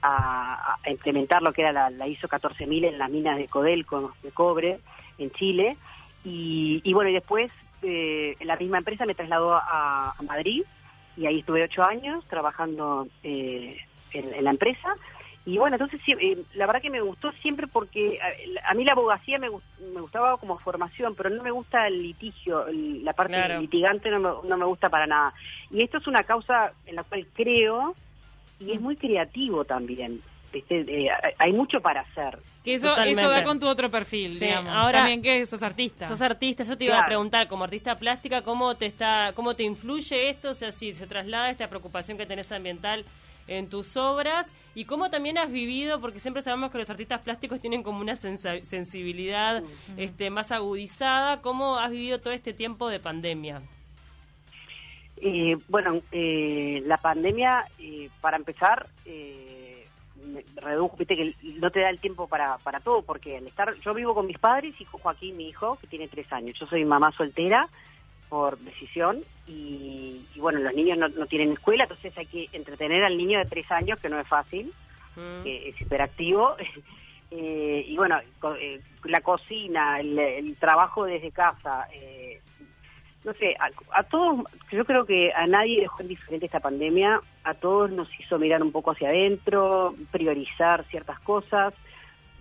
a, 0.02 0.78
implementar 0.88 1.42
lo 1.42 1.54
que 1.54 1.64
era 1.64 1.90
la, 1.90 2.08
ISO 2.08 2.28
14000 2.28 2.86
en 2.86 2.98
las 2.98 3.10
minas 3.10 3.38
de 3.38 3.48
Codelco, 3.48 4.14
de 4.24 4.32
cobre, 4.32 4.80
en 5.18 5.32
Chile. 5.32 5.78
Y, 6.24 6.94
bueno, 6.94 7.10
y 7.10 7.14
después 7.14 7.52
eh, 7.82 8.36
la 8.42 8.58
misma 8.58 8.80
empresa 8.80 9.06
me 9.06 9.16
trasladó 9.16 9.56
a, 9.56 10.14
Madrid 10.28 10.64
y 11.16 11.26
ahí 11.26 11.40
estuve 11.40 11.64
ocho 11.64 11.84
años 11.84 12.26
trabajando 12.28 13.08
eh, 13.24 13.78
en, 14.12 14.44
la 14.44 14.52
empresa. 14.52 14.96
Y 15.48 15.58
bueno, 15.58 15.78
entonces 15.78 16.02
eh, 16.10 16.44
la 16.56 16.66
verdad 16.66 16.82
que 16.82 16.90
me 16.90 17.00
gustó 17.00 17.32
siempre 17.32 17.68
porque 17.68 18.20
a, 18.66 18.74
mí 18.74 18.84
la 18.84 18.92
abogacía 18.92 19.40
me, 19.40 19.48
me, 19.94 20.02
gustaba 20.02 20.36
como 20.36 20.60
formación, 20.60 21.16
pero 21.16 21.30
no 21.30 21.42
me 21.42 21.52
gusta 21.52 21.88
el 21.88 22.04
litigio, 22.04 22.66
la 22.70 23.14
parte 23.14 23.58
litigante 23.58 24.12
no 24.12 24.20
me, 24.20 24.50
no 24.50 24.58
me 24.58 24.66
gusta 24.66 24.90
para 24.90 25.08
nada. 25.08 25.34
Y 25.72 25.84
esto 25.84 26.00
es 26.00 26.08
una 26.08 26.24
causa 26.24 26.74
en 26.86 26.96
la 26.96 27.04
cual 27.04 27.26
creo 27.34 27.96
y 28.60 28.74
es 28.74 28.82
muy 28.82 28.98
creativo 28.98 29.64
también. 29.64 30.22
Eh, 30.52 31.08
hay 31.38 31.54
mucho 31.54 31.80
para 31.80 32.02
hacer. 32.02 32.40
Que 32.66 32.74
eso, 32.74 32.94
eso 32.98 33.30
va 33.30 33.44
con 33.46 33.58
tu 33.58 33.68
otro 33.68 33.90
perfil, 33.90 34.38
digamos. 34.38 34.74
Ahora, 34.74 35.00
también 35.00 35.22
que 35.22 35.46
sos 35.46 35.64
artista. 35.64 36.08
Sos 36.08 36.22
artista, 36.22 36.66
yo 36.66 36.78
te 36.78 36.84
iba 36.84 37.00
a 37.00 37.06
preguntar, 37.06 37.48
como 37.48 37.64
artista 37.64 37.96
plástica, 37.98 38.42
¿cómo 38.42 38.76
te 38.76 38.86
está 38.86 39.32
cómo 39.34 39.56
te 39.56 39.64
influye 39.64 40.30
esto? 40.30 40.50
O 40.50 40.54
sea, 40.54 40.74
si 40.74 40.94
se 40.94 41.08
traslada 41.08 41.50
esta 41.50 41.70
preocupación 41.70 42.18
que 42.18 42.26
tenés 42.26 42.52
ambiental 42.52 43.06
en 43.48 43.70
tus 43.70 43.98
obras 43.98 44.48
y 44.76 44.86
cómo 44.86 45.10
también 45.10 45.38
has 45.38 45.52
vivido, 45.52 46.00
porque 46.00 46.20
siempre 46.20 46.44
sabemos 46.44 46.72
que 46.72 46.78
los 46.78 46.90
artistas 46.90 47.22
plásticos 47.22 47.60
tienen 47.60 47.84
como 47.84 48.00
una 48.00 48.16
sensibilidad 48.16 49.64
este, 49.98 50.30
más 50.30 50.52
agudizada, 50.52 51.42
¿cómo 51.42 51.78
has 51.78 51.92
vivido 51.92 52.20
todo 52.20 52.34
este 52.34 52.54
tiempo 52.54 52.90
de 52.90 53.00
pandemia? 53.00 53.62
Eh, 55.20 55.58
bueno, 55.68 56.00
eh, 56.12 56.84
la 56.86 56.98
pandemia, 56.98 57.66
eh, 57.80 58.10
para 58.22 58.38
empezar, 58.38 58.88
eh, 59.06 59.88
redujo, 60.56 60.96
viste 60.98 61.16
que 61.16 61.34
no 61.60 61.72
te 61.72 61.80
da 61.80 61.90
el 61.90 62.00
tiempo 62.00 62.28
para, 62.28 62.58
para 62.60 62.80
todo, 62.80 63.02
porque 63.02 63.38
al 63.38 63.48
estar, 63.48 63.74
yo 63.80 63.94
vivo 63.94 64.14
con 64.14 64.28
mis 64.28 64.38
padres 64.38 64.80
y 64.80 64.86
Joaquín, 64.86 65.38
mi 65.38 65.48
hijo, 65.48 65.78
que 65.80 65.88
tiene 65.88 66.08
tres 66.08 66.32
años. 66.32 66.58
Yo 66.60 66.68
soy 66.68 66.86
mamá 66.86 67.12
soltera 67.14 67.68
por 68.30 68.58
decisión 68.60 69.24
y, 69.48 70.22
bueno, 70.38 70.60
los 70.60 70.74
niños 70.74 70.98
no, 70.98 71.26
tienen 71.26 71.54
escuela, 71.54 71.84
entonces 71.84 72.18
hay 72.18 72.26
que 72.26 72.50
entretener 72.52 73.04
al 73.04 73.18
niño 73.18 73.40
de 73.40 73.46
tres 73.46 73.72
años, 73.72 73.98
que 74.00 74.10
no 74.10 74.20
es 74.20 74.28
fácil, 74.28 74.74
mm. 75.16 75.44
que 75.44 75.70
es 75.70 75.82
hiperactivo. 75.82 76.56
y 77.32 77.96
bueno, 77.96 78.20
la 79.06 79.22
cocina, 79.22 80.00
el, 80.00 80.20
el, 80.20 80.56
trabajo 80.58 81.06
desde 81.06 81.32
casa, 81.32 81.88
eh, 81.94 82.42
no 83.24 83.34
sé, 83.34 83.56
a, 83.92 84.04
todos, 84.04 84.46
yo 84.72 84.86
creo 84.86 85.06
que 85.06 85.34
a 85.34 85.48
nadie 85.48 85.82
dejó 85.82 86.02
indiferente 86.02 86.46
esta 86.46 86.62
pandemia, 86.62 87.20
a 87.44 87.54
todos 87.56 87.92
nos 87.92 88.08
hizo 88.20 88.40
mirar 88.40 88.64
un 88.64 88.72
poco 88.72 88.92
hacia 88.92 89.10
adentro, 89.10 89.94
priorizar 90.12 90.86
ciertas 90.86 91.20
cosas. 91.20 91.74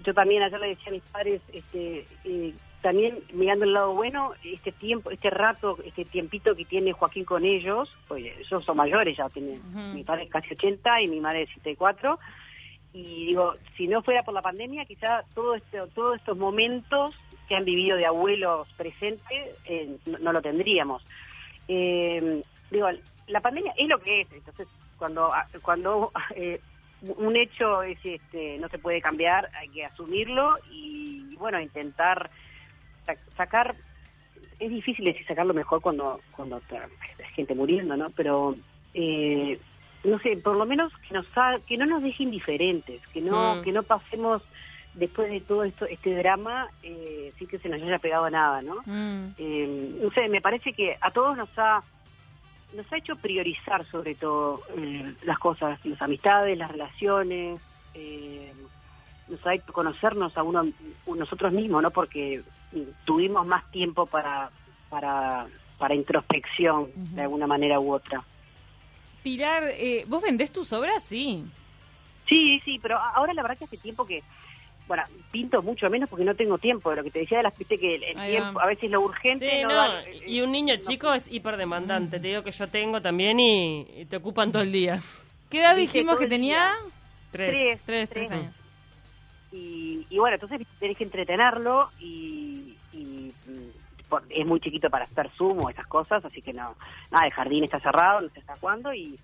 Yo 0.04 0.14
también 0.14 0.44
ayer 0.44 0.60
le 0.60 0.68
decía 0.68 0.88
a 0.88 0.92
mis 0.92 1.02
padres, 1.02 1.42
este, 1.52 2.06
eh, 2.24 2.54
también 2.86 3.18
mirando 3.32 3.64
el 3.64 3.72
lado 3.72 3.94
bueno, 3.94 4.30
este 4.44 4.70
tiempo, 4.70 5.10
este 5.10 5.28
rato, 5.28 5.76
este 5.84 6.04
tiempito 6.04 6.54
que 6.54 6.64
tiene 6.64 6.92
Joaquín 6.92 7.24
con 7.24 7.44
ellos, 7.44 7.92
pues 8.06 8.24
ellos 8.24 8.64
son 8.64 8.76
mayores 8.76 9.16
ya, 9.16 9.28
tienen, 9.28 9.60
mi 9.92 10.04
padre 10.04 10.22
es 10.22 10.30
casi 10.30 10.54
80 10.54 11.02
y 11.02 11.08
mi 11.08 11.18
madre 11.18 11.42
es 11.42 11.50
74, 11.54 12.16
y 12.92 13.26
digo, 13.26 13.54
si 13.76 13.88
no 13.88 14.02
fuera 14.02 14.22
por 14.22 14.34
la 14.34 14.40
pandemia, 14.40 14.84
quizá 14.84 15.24
todo 15.34 15.56
este, 15.56 15.80
todos 15.96 16.14
estos 16.14 16.38
momentos 16.38 17.12
que 17.48 17.56
han 17.56 17.64
vivido 17.64 17.96
de 17.96 18.06
abuelos 18.06 18.68
presentes, 18.76 19.58
eh, 19.64 19.96
no, 20.20 20.32
lo 20.32 20.40
tendríamos. 20.40 21.04
Eh, 21.66 22.40
digo, 22.70 22.86
la 23.26 23.40
pandemia 23.40 23.74
es 23.76 23.88
lo 23.88 23.98
que 23.98 24.20
es, 24.20 24.32
entonces 24.32 24.68
cuando 24.96 25.32
cuando 25.60 26.12
eh, 26.36 26.60
un 27.02 27.36
hecho 27.36 27.82
es 27.82 27.98
este 28.04 28.58
no 28.58 28.68
se 28.68 28.78
puede 28.78 29.00
cambiar, 29.00 29.50
hay 29.54 29.70
que 29.70 29.84
asumirlo 29.84 30.54
y 30.70 31.34
bueno, 31.34 31.60
intentar 31.60 32.30
sacar 33.36 33.74
es 34.58 34.70
difícil 34.70 35.04
decir 35.04 35.26
sacarlo 35.26 35.52
mejor 35.54 35.80
cuando 35.80 36.20
cuando 36.32 36.60
hay 36.70 37.32
gente 37.34 37.54
muriendo, 37.54 37.96
¿no? 37.96 38.10
Pero 38.10 38.54
no 40.04 40.18
sé, 40.20 40.36
por 40.36 40.56
lo 40.56 40.66
menos 40.66 40.92
que 41.08 41.14
nos 41.14 41.26
que 41.66 41.76
no 41.76 41.86
nos 41.86 42.02
deje 42.02 42.22
indiferentes, 42.22 43.06
que 43.08 43.20
no 43.20 43.56
mm. 43.56 43.62
que 43.62 43.72
no 43.72 43.82
pasemos 43.82 44.42
después 44.94 45.30
de 45.30 45.40
todo 45.40 45.64
esto 45.64 45.86
este 45.86 46.14
drama 46.14 46.68
eh, 46.82 47.30
sí 47.38 47.46
que 47.46 47.58
se 47.58 47.68
nos 47.68 47.82
haya 47.82 47.98
pegado 47.98 48.28
nada, 48.30 48.62
¿no? 48.62 48.76
Mm. 48.86 49.34
Eh, 49.38 49.98
no 50.02 50.10
sé, 50.10 50.28
me 50.28 50.40
parece 50.40 50.72
que 50.72 50.96
a 51.00 51.10
todos 51.10 51.36
nos 51.36 51.50
ha 51.58 51.80
nos 52.74 52.92
ha 52.92 52.96
hecho 52.96 53.16
priorizar 53.16 53.86
sobre 53.90 54.14
todo 54.14 54.62
eh, 54.76 55.14
las 55.24 55.38
cosas, 55.38 55.78
las 55.84 56.02
amistades, 56.02 56.58
las 56.58 56.70
relaciones, 56.70 57.60
eh, 57.94 58.52
nos 59.28 59.44
ha 59.46 59.54
hecho 59.54 59.72
conocernos 59.72 60.36
a 60.36 60.42
uno 60.42 60.66
nosotros 61.06 61.52
mismos, 61.52 61.82
¿no? 61.82 61.90
Porque 61.90 62.42
tuvimos 63.04 63.46
más 63.46 63.70
tiempo 63.70 64.06
para 64.06 64.50
para 64.88 65.46
para 65.78 65.94
introspección 65.94 66.90
de 66.94 67.22
alguna 67.22 67.46
manera 67.46 67.78
u 67.80 67.92
otra. 67.92 68.22
Pilar, 69.22 69.64
¿vos 70.06 70.22
vendés 70.22 70.52
tus 70.52 70.72
obras? 70.72 71.02
Sí. 71.02 71.44
Sí, 72.28 72.60
sí, 72.64 72.78
pero 72.80 72.98
ahora 72.98 73.34
la 73.34 73.42
verdad 73.42 73.58
que 73.58 73.64
hace 73.64 73.76
tiempo 73.76 74.06
que 74.06 74.22
bueno, 74.86 75.02
pinto 75.32 75.62
mucho 75.62 75.90
menos 75.90 76.08
porque 76.08 76.24
no 76.24 76.34
tengo 76.34 76.58
tiempo. 76.58 76.90
De 76.90 76.96
lo 76.96 77.04
que 77.04 77.10
te 77.10 77.20
decía 77.20 77.38
de 77.38 77.44
las 77.44 77.58
viste 77.58 77.78
que 77.78 77.96
el, 77.96 78.14
tiempo, 78.14 78.60
a 78.60 78.66
veces 78.66 78.90
lo 78.90 79.00
urgente. 79.00 79.64
no, 79.64 80.00
y 80.26 80.40
un 80.40 80.52
niño 80.52 80.76
chico 80.76 81.12
es 81.12 81.30
hiperdemandante. 81.30 82.20
Te 82.20 82.28
digo 82.28 82.42
que 82.42 82.52
yo 82.52 82.68
tengo 82.68 83.00
también 83.02 83.40
y, 83.40 84.06
te 84.08 84.16
ocupan 84.16 84.52
todo 84.52 84.62
el 84.62 84.72
día. 84.72 85.00
¿Qué 85.50 85.60
edad 85.60 85.76
dijimos 85.76 86.18
que 86.18 86.26
tenía? 86.26 86.72
Tres. 87.30 87.80
Tres, 87.84 88.08
tres, 88.08 88.30
años. 88.30 88.54
Y, 89.52 90.06
y, 90.10 90.18
bueno, 90.18 90.34
entonces 90.34 90.66
tenés 90.78 90.96
que 90.96 91.04
entretenerlo 91.04 91.88
y, 91.98 92.06
mm, 92.08 92.45
es 94.30 94.46
muy 94.46 94.60
chiquito 94.60 94.88
para 94.90 95.04
hacer 95.04 95.30
Zoom 95.30 95.62
o 95.62 95.70
esas 95.70 95.86
cosas, 95.86 96.24
así 96.24 96.42
que 96.42 96.52
no, 96.52 96.74
nada, 97.10 97.26
el 97.26 97.32
jardín 97.32 97.64
está 97.64 97.80
cerrado, 97.80 98.20
no 98.20 98.28
sé 98.30 98.40
hasta 98.40 98.56
cuándo 98.56 98.92
y, 98.94 99.18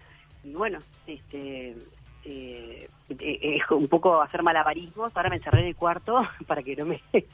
y 0.45 0.53
bueno, 0.53 0.79
este 1.07 1.77
eh, 2.25 2.89
eh, 3.09 3.57
es 3.57 3.71
un 3.71 3.89
poco 3.89 4.21
hacer 4.23 4.43
malabarismos. 4.43 5.17
Ahora 5.17 5.29
me 5.29 5.37
encerré 5.37 5.63
en 5.63 5.67
el 5.69 5.77
cuarto 5.77 6.23
para 6.47 6.63
que 6.63 6.77
no 6.77 6.87
me 6.87 7.01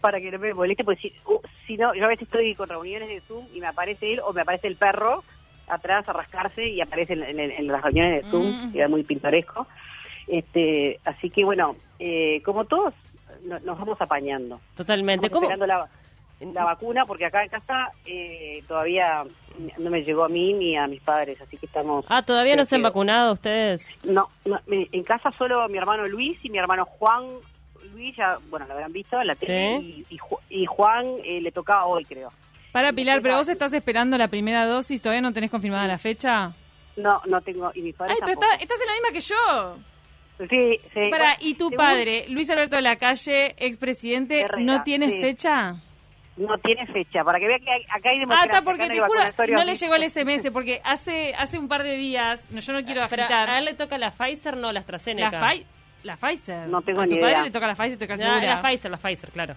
para 0.00 0.20
que 0.20 0.30
no 0.30 0.38
me 0.38 0.54
moleste, 0.54 0.84
porque 0.84 1.00
si, 1.00 1.14
uh, 1.26 1.40
si 1.66 1.76
no, 1.76 1.94
yo 1.94 2.04
a 2.04 2.08
veces 2.08 2.24
estoy 2.24 2.54
con 2.54 2.68
reuniones 2.68 3.08
de 3.08 3.20
Zoom 3.20 3.46
y 3.52 3.60
me 3.60 3.66
aparece 3.66 4.12
él 4.12 4.20
o 4.20 4.32
me 4.32 4.42
aparece 4.42 4.68
el 4.68 4.76
perro 4.76 5.24
atrás 5.68 6.08
a 6.08 6.12
rascarse 6.12 6.68
y 6.68 6.80
aparece 6.80 7.14
en, 7.14 7.66
las 7.66 7.82
reuniones 7.82 8.22
de 8.24 8.30
Zoom, 8.30 8.72
mm. 8.72 8.90
muy 8.90 9.02
pintoresco. 9.02 9.66
Este, 10.28 11.00
así 11.04 11.30
que 11.30 11.44
bueno, 11.44 11.74
eh, 11.98 12.40
como 12.44 12.66
todos, 12.66 12.94
nos 13.42 13.78
vamos 13.78 14.00
apañando. 14.00 14.60
Totalmente. 14.76 15.30
¿Cómo? 15.30 15.48
La, 15.50 15.88
la 16.40 16.64
vacuna, 16.64 17.04
porque 17.06 17.26
acá 17.26 17.42
en 17.42 17.48
casa 17.48 17.92
eh, 18.04 18.62
todavía 18.68 19.24
no 19.78 19.90
me 19.90 20.02
llegó 20.02 20.24
a 20.24 20.28
mí 20.28 20.52
ni 20.52 20.76
a 20.76 20.86
mis 20.86 21.00
padres, 21.00 21.40
así 21.40 21.56
que 21.56 21.66
estamos... 21.66 22.04
Ah, 22.08 22.22
¿todavía 22.22 22.56
no 22.56 22.64
se 22.64 22.76
han 22.76 22.82
vacunado 22.82 23.32
ustedes? 23.32 23.88
No, 24.04 24.28
en 24.44 25.02
casa 25.02 25.30
solo 25.32 25.66
mi 25.68 25.78
hermano 25.78 26.06
Luis 26.06 26.38
y 26.44 26.50
mi 26.50 26.58
hermano 26.58 26.84
Juan 26.84 27.24
Luis, 27.92 28.14
ya, 28.16 28.36
bueno, 28.50 28.66
lo 28.66 28.74
habrán 28.74 28.92
visto 28.92 29.20
en 29.20 29.26
la 29.26 29.34
tele, 29.34 30.04
y, 30.50 30.66
Juan 30.66 31.06
eh, 31.24 31.40
le 31.40 31.52
toca 31.52 31.84
hoy, 31.84 32.04
creo. 32.04 32.30
Para 32.72 32.92
Pilar, 32.92 33.22
pero 33.22 33.36
vos 33.36 33.48
estás 33.48 33.72
esperando 33.72 34.18
la 34.18 34.28
primera 34.28 34.66
dosis, 34.66 35.00
¿todavía 35.00 35.22
no 35.22 35.32
tenés 35.32 35.50
confirmada 35.50 35.86
la 35.86 35.98
fecha? 35.98 36.52
No, 36.96 37.22
no 37.26 37.40
tengo, 37.40 37.70
y 37.74 37.82
mis 37.82 37.94
padres 37.94 38.18
Ay, 38.20 38.34
pero 38.34 38.40
estás 38.60 38.80
en 38.80 38.86
la 38.86 38.92
misma 38.92 39.12
que 39.12 39.20
yo. 39.20 39.76
Sí, 40.50 40.80
sí. 40.92 41.10
Para, 41.10 41.36
¿y 41.40 41.54
tu 41.54 41.70
padre, 41.70 42.26
Luis 42.28 42.50
Alberto 42.50 42.76
de 42.76 42.82
la 42.82 42.96
Calle, 42.96 43.54
expresidente, 43.56 44.46
no 44.58 44.82
tiene 44.82 45.22
fecha? 45.22 45.76
No 46.36 46.58
tiene 46.58 46.86
fecha, 46.86 47.24
para 47.24 47.38
que 47.38 47.46
vea 47.46 47.58
que 47.58 47.70
acá 47.90 48.10
hay 48.10 48.18
democracia. 48.18 48.50
Ah, 48.52 48.58
está, 48.58 48.62
porque 48.62 48.88
te 48.88 49.00
juro, 49.00 49.56
no 49.56 49.64
le 49.64 49.74
llegó 49.74 49.94
el 49.94 50.10
SMS, 50.10 50.50
porque 50.52 50.82
hace 50.84 51.34
hace 51.34 51.58
un 51.58 51.66
par 51.66 51.82
de 51.82 51.96
días, 51.96 52.50
no, 52.50 52.60
yo 52.60 52.72
no 52.74 52.84
quiero 52.84 53.02
agitar. 53.04 53.48
¿A 53.48 53.58
él 53.58 53.64
le 53.64 53.74
toca 53.74 53.96
la 53.96 54.10
Pfizer, 54.10 54.56
no 54.56 54.70
la 54.70 54.80
AstraZeneca? 54.80 55.30
La, 55.30 55.54
la 56.02 56.16
Pfizer. 56.16 56.68
No 56.68 56.82
tengo 56.82 57.00
¿A 57.00 57.06
tu 57.06 57.18
padre 57.18 57.44
le 57.44 57.50
toca 57.50 57.66
la 57.66 57.74
Pfizer, 57.74 57.92
estoy 57.92 58.08
casi 58.08 58.22
segura. 58.22 58.42
La 58.42 58.62
Pfizer, 58.62 58.90
la 58.90 58.98
Pfizer, 58.98 59.30
claro. 59.30 59.54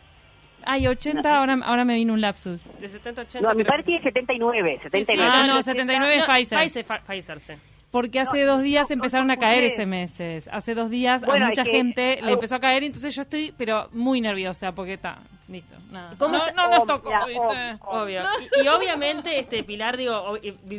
Ay, 0.65 0.87
80, 0.87 1.29
ahora, 1.29 1.57
ahora 1.63 1.85
me 1.85 1.95
vino 1.95 2.13
un 2.13 2.21
lapsus. 2.21 2.61
De 2.79 2.89
70 2.89 3.21
80. 3.21 3.47
No, 3.47 3.55
mi 3.55 3.63
padre 3.63 3.83
tiene 3.83 4.01
79, 4.01 4.79
79. 4.83 5.31
ah, 5.33 5.47
no, 5.47 5.61
79 5.61 6.17
es 6.17 6.25
Pfizer. 6.25 6.59
Pfizer, 6.59 6.85
Pfizer, 7.05 7.39
sí. 7.39 7.53
Porque 7.91 8.19
hace 8.19 8.43
dos 8.43 8.61
días 8.61 8.91
empezaron 8.91 9.31
a 9.31 9.37
caer 9.37 9.71
SMS. 9.71 10.47
Hace 10.51 10.75
dos 10.75 10.89
días 10.89 11.23
a 11.23 11.35
mucha 11.35 11.65
gente 11.65 12.19
le 12.21 12.33
empezó 12.33 12.55
a 12.55 12.59
caer, 12.59 12.83
entonces 12.83 13.15
yo 13.15 13.23
estoy, 13.23 13.53
pero 13.57 13.89
muy 13.91 14.21
nerviosa, 14.21 14.71
porque 14.73 14.93
está, 14.93 15.19
listo, 15.49 15.75
nada. 15.91 16.15
¿Cómo 16.17 16.37
no, 16.37 16.45
no 16.55 16.69
nos 16.69 16.85
tocó, 16.85 17.11
Obvio. 17.81 18.23
Y, 18.63 18.67
obviamente, 18.67 19.39
este 19.39 19.63
Pilar, 19.63 19.97
digo, 19.97 20.37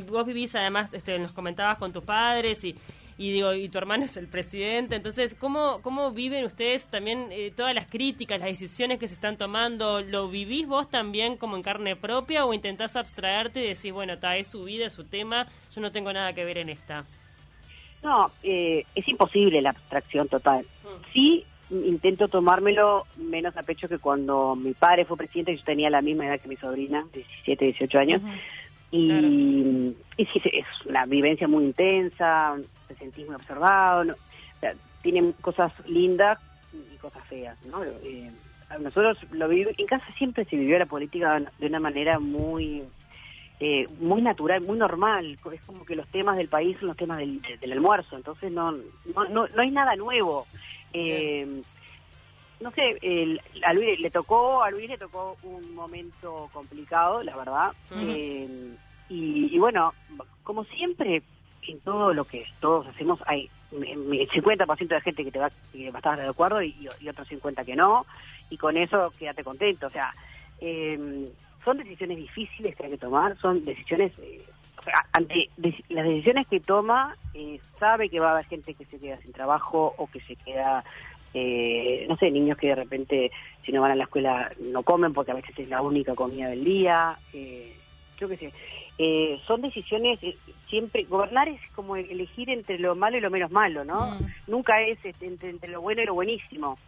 vos 0.08 0.26
vivís 0.26 0.54
además, 0.54 0.94
este, 0.94 1.18
nos 1.18 1.32
comentabas 1.32 1.78
con 1.78 1.92
tus 1.92 2.04
padres 2.04 2.64
y, 2.64 2.76
y 3.18 3.32
digo, 3.32 3.52
y 3.52 3.68
tu 3.68 3.78
hermano 3.78 4.04
es 4.04 4.16
el 4.16 4.28
presidente, 4.28 4.96
entonces, 4.96 5.34
¿cómo, 5.34 5.80
cómo 5.82 6.10
viven 6.12 6.44
ustedes 6.44 6.86
también 6.86 7.28
eh, 7.30 7.52
todas 7.54 7.74
las 7.74 7.86
críticas, 7.86 8.40
las 8.40 8.48
decisiones 8.48 8.98
que 8.98 9.08
se 9.08 9.14
están 9.14 9.36
tomando? 9.36 10.00
¿Lo 10.00 10.28
vivís 10.28 10.66
vos 10.66 10.88
también 10.88 11.36
como 11.36 11.56
en 11.56 11.62
carne 11.62 11.96
propia 11.96 12.46
o 12.46 12.54
intentás 12.54 12.96
abstraerte 12.96 13.62
y 13.62 13.68
decís, 13.68 13.92
bueno, 13.92 14.14
está, 14.14 14.36
es 14.36 14.48
su 14.48 14.62
vida, 14.62 14.86
es 14.86 14.92
su 14.92 15.04
tema, 15.04 15.46
yo 15.74 15.80
no 15.80 15.92
tengo 15.92 16.12
nada 16.12 16.32
que 16.32 16.44
ver 16.44 16.58
en 16.58 16.70
esta? 16.70 17.04
No, 18.02 18.30
eh, 18.42 18.84
es 18.94 19.06
imposible 19.06 19.60
la 19.60 19.70
abstracción 19.70 20.26
total. 20.28 20.64
Mm. 20.82 21.12
Sí, 21.12 21.44
intento 21.70 22.28
tomármelo 22.28 23.06
menos 23.16 23.56
a 23.56 23.62
pecho 23.62 23.88
que 23.88 23.98
cuando 23.98 24.56
mi 24.56 24.72
padre 24.72 25.04
fue 25.04 25.16
presidente, 25.16 25.56
yo 25.56 25.64
tenía 25.64 25.90
la 25.90 26.02
misma 26.02 26.26
edad 26.26 26.40
que 26.40 26.48
mi 26.48 26.56
sobrina, 26.56 27.04
17, 27.12 27.64
18 27.64 27.98
años, 27.98 28.22
y, 28.90 29.94
sí, 30.16 30.42
es 30.52 30.66
una 30.86 31.06
vivencia 31.06 31.46
muy 31.46 31.64
intensa, 31.64 32.56
te 32.88 32.94
sentís 32.96 33.26
muy 33.26 33.36
observado, 33.36 34.04
¿no? 34.04 34.14
tienen 35.02 35.32
cosas 35.40 35.72
lindas 35.86 36.38
y 36.74 36.96
cosas 36.98 37.26
feas, 37.26 37.56
¿no? 37.66 37.82
Eh, 37.82 38.30
nosotros 38.80 39.16
lo 39.32 39.48
vivimos, 39.48 39.72
en 39.78 39.86
casa 39.86 40.04
siempre 40.18 40.44
se 40.44 40.56
vivió 40.56 40.78
la 40.78 40.86
política 40.86 41.40
de 41.58 41.66
una 41.66 41.80
manera 41.80 42.18
muy 42.18 42.84
eh, 43.62 43.86
muy 44.00 44.22
natural, 44.22 44.62
muy 44.62 44.78
normal. 44.78 45.38
Es 45.52 45.60
como 45.62 45.84
que 45.84 45.94
los 45.94 46.08
temas 46.08 46.38
del 46.38 46.48
país 46.48 46.78
son 46.78 46.88
los 46.88 46.96
temas 46.96 47.18
del, 47.18 47.72
almuerzo, 47.72 48.16
entonces 48.16 48.50
no, 48.50 48.72
no, 48.72 49.28
no, 49.28 49.46
hay 49.60 49.70
nada 49.70 49.96
nuevo. 49.96 50.46
Eh, 50.92 51.62
no 52.60 52.70
sé, 52.72 53.40
a 53.64 53.72
Luis 53.72 53.98
le 54.00 54.10
tocó, 54.10 54.62
a 54.62 54.70
Luis 54.70 54.90
le 54.90 54.98
tocó 54.98 55.36
un 55.42 55.74
momento 55.74 56.50
complicado, 56.52 57.22
la 57.22 57.36
verdad. 57.36 57.72
Eh, 57.92 58.74
y, 59.08 59.58
bueno, 59.58 59.94
como 60.44 60.64
siempre, 60.64 61.22
en 61.62 61.80
todo 61.80 62.12
lo 62.12 62.24
que 62.24 62.46
todos 62.60 62.86
hacemos 62.86 63.20
hay 63.26 63.50
el 63.72 64.28
50% 64.28 64.88
de 64.88 65.00
gente 65.00 65.24
que 65.24 65.30
te 65.30 65.38
va, 65.38 65.50
que 65.72 65.90
va 65.90 65.98
a 65.98 66.00
estar 66.00 66.18
de 66.18 66.26
acuerdo 66.26 66.62
y, 66.62 66.74
y 67.00 67.08
otro 67.08 67.24
50% 67.24 67.64
que 67.64 67.76
no, 67.76 68.04
y 68.50 68.56
con 68.56 68.76
eso 68.76 69.12
quédate 69.18 69.44
contento. 69.44 69.86
O 69.86 69.90
sea, 69.90 70.12
eh, 70.60 71.30
son 71.64 71.78
decisiones 71.78 72.16
difíciles 72.16 72.74
que 72.76 72.84
hay 72.84 72.90
que 72.90 72.98
tomar, 72.98 73.36
son 73.38 73.64
decisiones, 73.64 74.12
eh, 74.18 74.44
ante 75.12 75.50
las 75.88 76.04
decisiones 76.04 76.46
que 76.46 76.60
toma, 76.60 77.16
eh, 77.34 77.60
sabe 77.78 78.08
que 78.08 78.20
va 78.20 78.28
a 78.28 78.32
haber 78.32 78.46
gente 78.46 78.74
que 78.74 78.84
se 78.84 78.98
queda 78.98 79.18
sin 79.18 79.32
trabajo 79.32 79.94
o 79.96 80.06
que 80.06 80.20
se 80.20 80.36
queda, 80.36 80.84
eh, 81.34 82.06
no 82.08 82.16
sé, 82.16 82.30
niños 82.30 82.58
que 82.58 82.68
de 82.68 82.74
repente 82.74 83.30
si 83.62 83.72
no 83.72 83.82
van 83.82 83.92
a 83.92 83.96
la 83.96 84.04
escuela 84.04 84.50
no 84.60 84.82
comen 84.82 85.12
porque 85.12 85.32
a 85.32 85.34
veces 85.34 85.58
es 85.58 85.68
la 85.68 85.82
única 85.82 86.14
comida 86.14 86.48
del 86.48 86.64
día, 86.64 87.16
eh, 87.32 87.74
yo 88.18 88.28
qué 88.28 88.36
sé. 88.36 89.38
son 89.46 89.62
decisiones, 89.62 90.18
siempre, 90.68 91.04
gobernar 91.04 91.48
es 91.48 91.60
como 91.74 91.96
elegir 91.96 92.50
entre 92.50 92.78
lo 92.78 92.94
malo 92.94 93.16
y 93.16 93.20
lo 93.20 93.30
menos 93.30 93.50
malo, 93.50 93.84
¿no? 93.84 94.12
Mm. 94.12 94.26
Nunca 94.48 94.82
es 94.82 94.98
este, 95.04 95.26
entre, 95.26 95.50
entre, 95.50 95.70
lo 95.70 95.80
bueno 95.80 96.02
y 96.02 96.06
lo 96.06 96.14
buenísimo. 96.14 96.78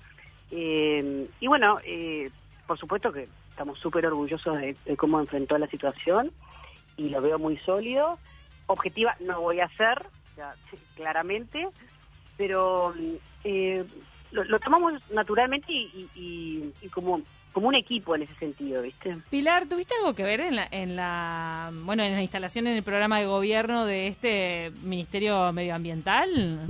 y 0.51 1.47
bueno, 1.47 1.79
por 2.67 2.79
supuesto 2.79 3.13
que 3.13 3.29
estamos 3.51 3.79
súper 3.79 4.07
orgullosos 4.07 4.59
de, 4.61 4.77
cómo 4.97 5.21
enfrentó 5.21 5.57
la 5.59 5.67
situación 5.69 6.31
y 6.97 7.09
lo 7.09 7.21
veo 7.21 7.39
muy 7.39 7.57
sólido. 7.59 8.19
Objetiva 8.67 9.17
no 9.21 9.41
voy 9.41 9.61
a 9.61 9.69
ser, 9.69 10.07
claramente, 10.97 11.69
pero 12.37 12.95
eh, 13.45 13.85
lo, 14.31 14.59
tomamos 14.61 14.95
naturalmente 15.11 15.73
y, 15.73 16.73
como 16.93 17.23
como 17.53 17.69
un 17.69 17.75
equipo 17.75 18.15
en 18.15 18.23
ese 18.23 18.35
sentido, 18.37 18.81
¿viste? 18.81 19.15
Pilar, 19.29 19.67
¿tuviste 19.67 19.95
algo 19.95 20.15
que 20.15 20.23
ver 20.23 20.41
en 20.41 20.57
la, 20.57 20.67
en 20.71 20.97
la, 20.97 21.71
bueno, 21.85 22.03
en 22.03 22.13
la 22.13 22.23
instalación 22.23 22.67
en 22.67 22.77
el 22.77 22.83
programa 22.83 23.19
de 23.19 23.27
gobierno 23.27 23.85
de 23.85 24.07
este 24.07 24.73
Ministerio 24.83 25.53
Medioambiental? 25.53 26.67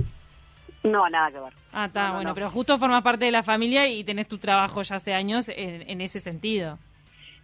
No, 0.83 1.09
nada 1.09 1.31
que 1.31 1.39
ver. 1.39 1.53
Ah, 1.71 1.85
está, 1.85 2.11
bueno, 2.11 2.35
pero 2.35 2.51
justo 2.51 2.77
formas 2.77 3.01
parte 3.01 3.25
de 3.25 3.31
la 3.31 3.41
familia 3.41 3.87
y 3.87 4.03
tenés 4.03 4.27
tu 4.27 4.37
trabajo 4.37 4.81
ya 4.81 4.97
hace 4.97 5.13
años 5.13 5.49
en, 5.49 6.01
ese 6.01 6.19
sentido. 6.19 6.77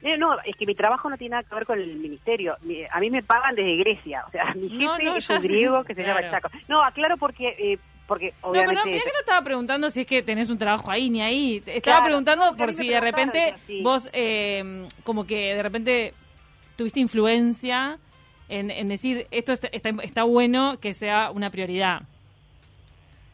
Eh, 0.02 0.18
no, 0.18 0.40
es 0.46 0.56
que 0.56 0.66
mi 0.66 0.76
trabajo 0.76 1.10
no 1.10 1.18
tiene 1.18 1.32
nada 1.32 1.44
que 1.44 1.56
ver 1.56 1.66
con 1.66 1.80
el 1.80 1.96
ministerio. 1.98 2.56
A 2.92 3.00
mí 3.00 3.10
me 3.10 3.22
pagan 3.22 3.56
desde 3.56 3.76
Grecia. 3.78 4.24
O 4.28 4.32
sea, 4.32 4.54
mi 4.56 4.70
jefe 4.70 5.18
es 5.18 5.30
un 5.30 5.42
griego 5.42 5.84
que 5.84 5.96
se 5.96 6.04
llama 6.04 6.30
Chaco. 6.30 6.50
No, 6.68 6.82
aclaro 6.82 7.18
porque... 7.18 7.56
Eh, 7.58 7.78
porque 8.08 8.34
obviamente... 8.42 8.74
No, 8.74 8.82
pero 8.84 8.96
no, 8.96 9.04
que 9.04 9.12
no 9.12 9.20
estaba 9.20 9.44
preguntando 9.44 9.90
si 9.92 10.02
es 10.02 10.08
que 10.08 10.24
tenés 10.24 10.50
un 10.50 10.58
trabajo 10.58 10.90
ahí 10.90 11.12
ni 11.12 11.22
ahí. 11.22 11.62
Estaba 11.68 12.04
preguntando 12.04 12.56
por 12.56 12.74
si 12.74 12.90
de 12.90 13.00
repente 13.00 13.54
vos, 13.84 14.10
eh, 14.14 14.88
como 15.04 15.28
que 15.28 15.54
de 15.54 15.62
repente 15.62 16.14
tuviste 16.76 17.00
influencia 17.00 18.00
en, 18.48 18.72
en 18.72 18.88
decir 18.88 19.28
esto 19.30 19.54
está, 19.54 19.68
está 19.68 20.24
bueno 20.24 20.80
que 20.80 20.96
sea 20.96 21.30
una 21.30 21.52
prioridad. 21.52 22.02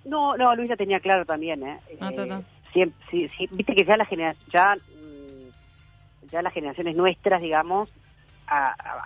No, 0.03 0.35
no, 0.37 0.53
Luisa 0.55 0.75
tenía 0.75 0.99
claro 0.99 1.25
también, 1.25 1.63
¿eh? 1.63 1.79
Ah, 1.99 2.11
eh 2.13 2.89
sí, 3.09 3.29
sí, 3.37 3.47
viste 3.51 3.73
que 3.73 3.85
ya 3.85 3.97
la 3.97 4.05
generación, 4.05 4.45
ya, 4.51 4.75
ya 6.31 6.41
las 6.41 6.53
generaciones 6.53 6.95
nuestras, 6.95 7.41
digamos, 7.41 7.89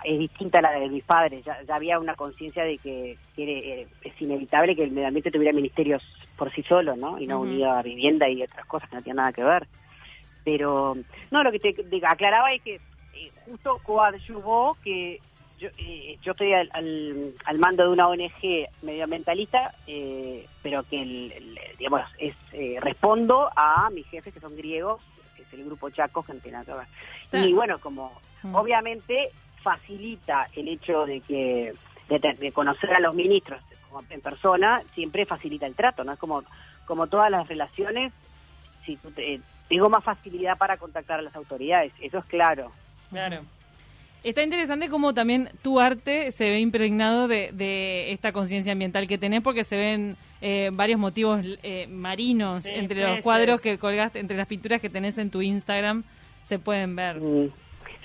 es 0.04 0.18
distinta 0.18 0.58
a 0.58 0.62
la 0.62 0.72
de 0.72 0.88
mis 0.88 1.04
padres. 1.04 1.44
Ya, 1.44 1.58
había 1.74 1.98
una 1.98 2.14
conciencia 2.14 2.64
de 2.64 2.78
que, 2.78 3.16
eh, 3.36 3.86
es 4.02 4.22
inevitable 4.22 4.76
que 4.76 4.84
el 4.84 4.90
medio 4.90 5.08
ambiente 5.08 5.30
tuviera 5.30 5.52
ministerios 5.52 6.02
por 6.36 6.50
sí 6.52 6.62
solo, 6.62 6.96
¿no? 6.96 7.18
Y 7.18 7.26
no 7.26 7.40
unida 7.40 7.78
a 7.78 7.82
vivienda 7.82 8.28
y 8.28 8.42
otras 8.42 8.66
cosas 8.66 8.88
que 8.90 8.96
no 8.96 9.02
tienen 9.02 9.16
nada 9.16 9.32
que 9.32 9.44
ver. 9.44 9.66
Pero, 10.44 10.96
no, 11.30 11.42
lo 11.42 11.52
que 11.52 11.58
te, 11.58 11.74
aclaraba 12.06 12.52
es 12.52 12.62
que 12.62 12.74
eh, 12.74 13.30
justo 13.46 13.78
coadyuvó 13.82 14.76
que 14.82 15.20
yo, 15.60 15.68
eh, 15.76 16.18
yo 16.22 16.32
estoy 16.32 16.52
al, 16.54 16.70
al, 16.72 17.58
mando 17.58 17.84
de 17.84 17.90
una 17.90 18.08
ONG 18.08 18.66
medioambientalista, 18.82 19.74
eh, 19.86 20.46
pero 20.62 20.82
que, 20.84 21.02
el, 21.02 21.58
digamos, 21.78 22.00
es 22.18 22.34
eh, 22.52 22.78
respondo 22.80 23.50
a 23.54 23.90
mis 23.90 24.06
jefes 24.08 24.32
que 24.32 24.40
son 24.40 24.56
griegos, 24.56 25.02
es 25.56 25.60
el 25.60 25.66
grupo 25.66 25.90
Chaco, 25.90 26.22
gente 26.22 26.52
Y 27.32 27.52
bueno, 27.52 27.78
como 27.78 28.12
mm. 28.42 28.54
obviamente 28.54 29.30
facilita 29.62 30.48
el 30.54 30.68
hecho 30.68 31.06
de 31.06 31.20
que 31.20 31.72
de, 32.08 32.52
conocer 32.52 32.92
a 32.94 33.00
los 33.00 33.14
ministros 33.14 33.60
en 34.08 34.20
persona, 34.20 34.82
siempre 34.94 35.24
facilita 35.24 35.66
el 35.66 35.74
trato, 35.74 36.04
¿no? 36.04 36.12
Es 36.12 36.18
como, 36.18 36.42
como 36.86 37.06
todas 37.06 37.30
las 37.30 37.46
relaciones, 37.48 38.12
si 38.84 38.98
tengo 39.68 39.88
más 39.88 40.02
facilidad 40.02 40.56
para 40.58 40.76
contactar 40.76 41.20
a 41.20 41.22
las 41.22 41.34
autoridades, 41.36 41.92
eso 42.00 42.18
es 42.18 42.24
claro. 42.26 42.70
Claro. 43.10 43.42
Está 44.22 44.42
interesante 44.42 44.88
cómo 44.88 45.14
también 45.14 45.48
tu 45.62 45.80
arte 45.80 46.30
se 46.32 46.50
ve 46.50 46.60
impregnado 46.60 47.26
de, 47.26 48.12
esta 48.12 48.32
conciencia 48.32 48.72
ambiental 48.72 49.08
que 49.08 49.16
tenés, 49.16 49.42
porque 49.42 49.64
se 49.64 49.76
ven 49.76 50.16
eh, 50.42 50.70
varios 50.72 51.00
motivos 51.00 51.40
eh, 51.62 51.86
marinos 51.88 52.66
entre 52.66 53.02
los 53.02 53.20
cuadros 53.20 53.60
que 53.60 53.78
colgaste, 53.78 54.18
entre 54.18 54.36
las 54.36 54.46
pinturas 54.46 54.80
que 54.80 54.90
tenés 54.90 55.16
en 55.16 55.30
tu 55.30 55.40
Instagram, 55.40 56.04
se 56.42 56.58
pueden 56.58 56.96
ver. 56.96 57.20
Mm. 57.20 57.50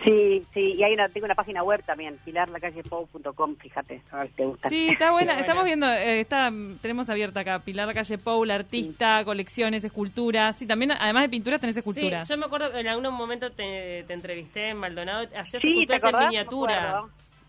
Sí, 0.04 0.44
sí, 0.54 0.74
y 0.74 0.84
hay 0.84 0.94
una, 0.94 1.08
tengo 1.10 1.26
una 1.26 1.36
página 1.36 1.64
web 1.64 1.82
también, 1.84 2.18
pilarlacallepou.com, 2.26 3.56
fíjate, 3.56 4.02
a 4.12 4.18
ver 4.18 4.28
si 4.28 4.34
te 4.34 4.46
gusta. 4.46 4.70
Sí, 4.70 4.90
está 4.90 5.12
buena, 5.12 5.40
estamos 5.40 5.64
viendo, 5.64 5.88
eh, 5.88 6.20
está, 6.20 6.52
tenemos 6.82 7.10
abierta 7.10 7.40
acá, 7.40 7.60
Pilar 7.60 7.88
la 7.88 7.94
calle 7.94 8.18
Pou, 8.18 8.44
la 8.44 8.56
artista, 8.56 9.24
colecciones, 9.24 9.84
esculturas, 9.84 10.58
sí, 10.58 10.68
también, 10.68 10.92
además 10.92 11.24
de 11.24 11.30
pinturas, 11.30 11.62
tenés 11.62 11.78
esculturas. 11.78 12.28
Sí, 12.28 12.34
yo 12.34 12.38
me 12.38 12.46
acuerdo 12.46 12.72
que 12.72 12.80
en 12.80 12.88
algún 12.88 13.14
momento 13.14 13.52
te, 13.52 14.00
entrevisté 14.12 14.70
en 14.70 14.78
Maldonado, 14.78 15.24
hacías 15.36 15.64
esculturas 15.64 16.04
en 16.04 16.20
miniatura, 16.20 17.04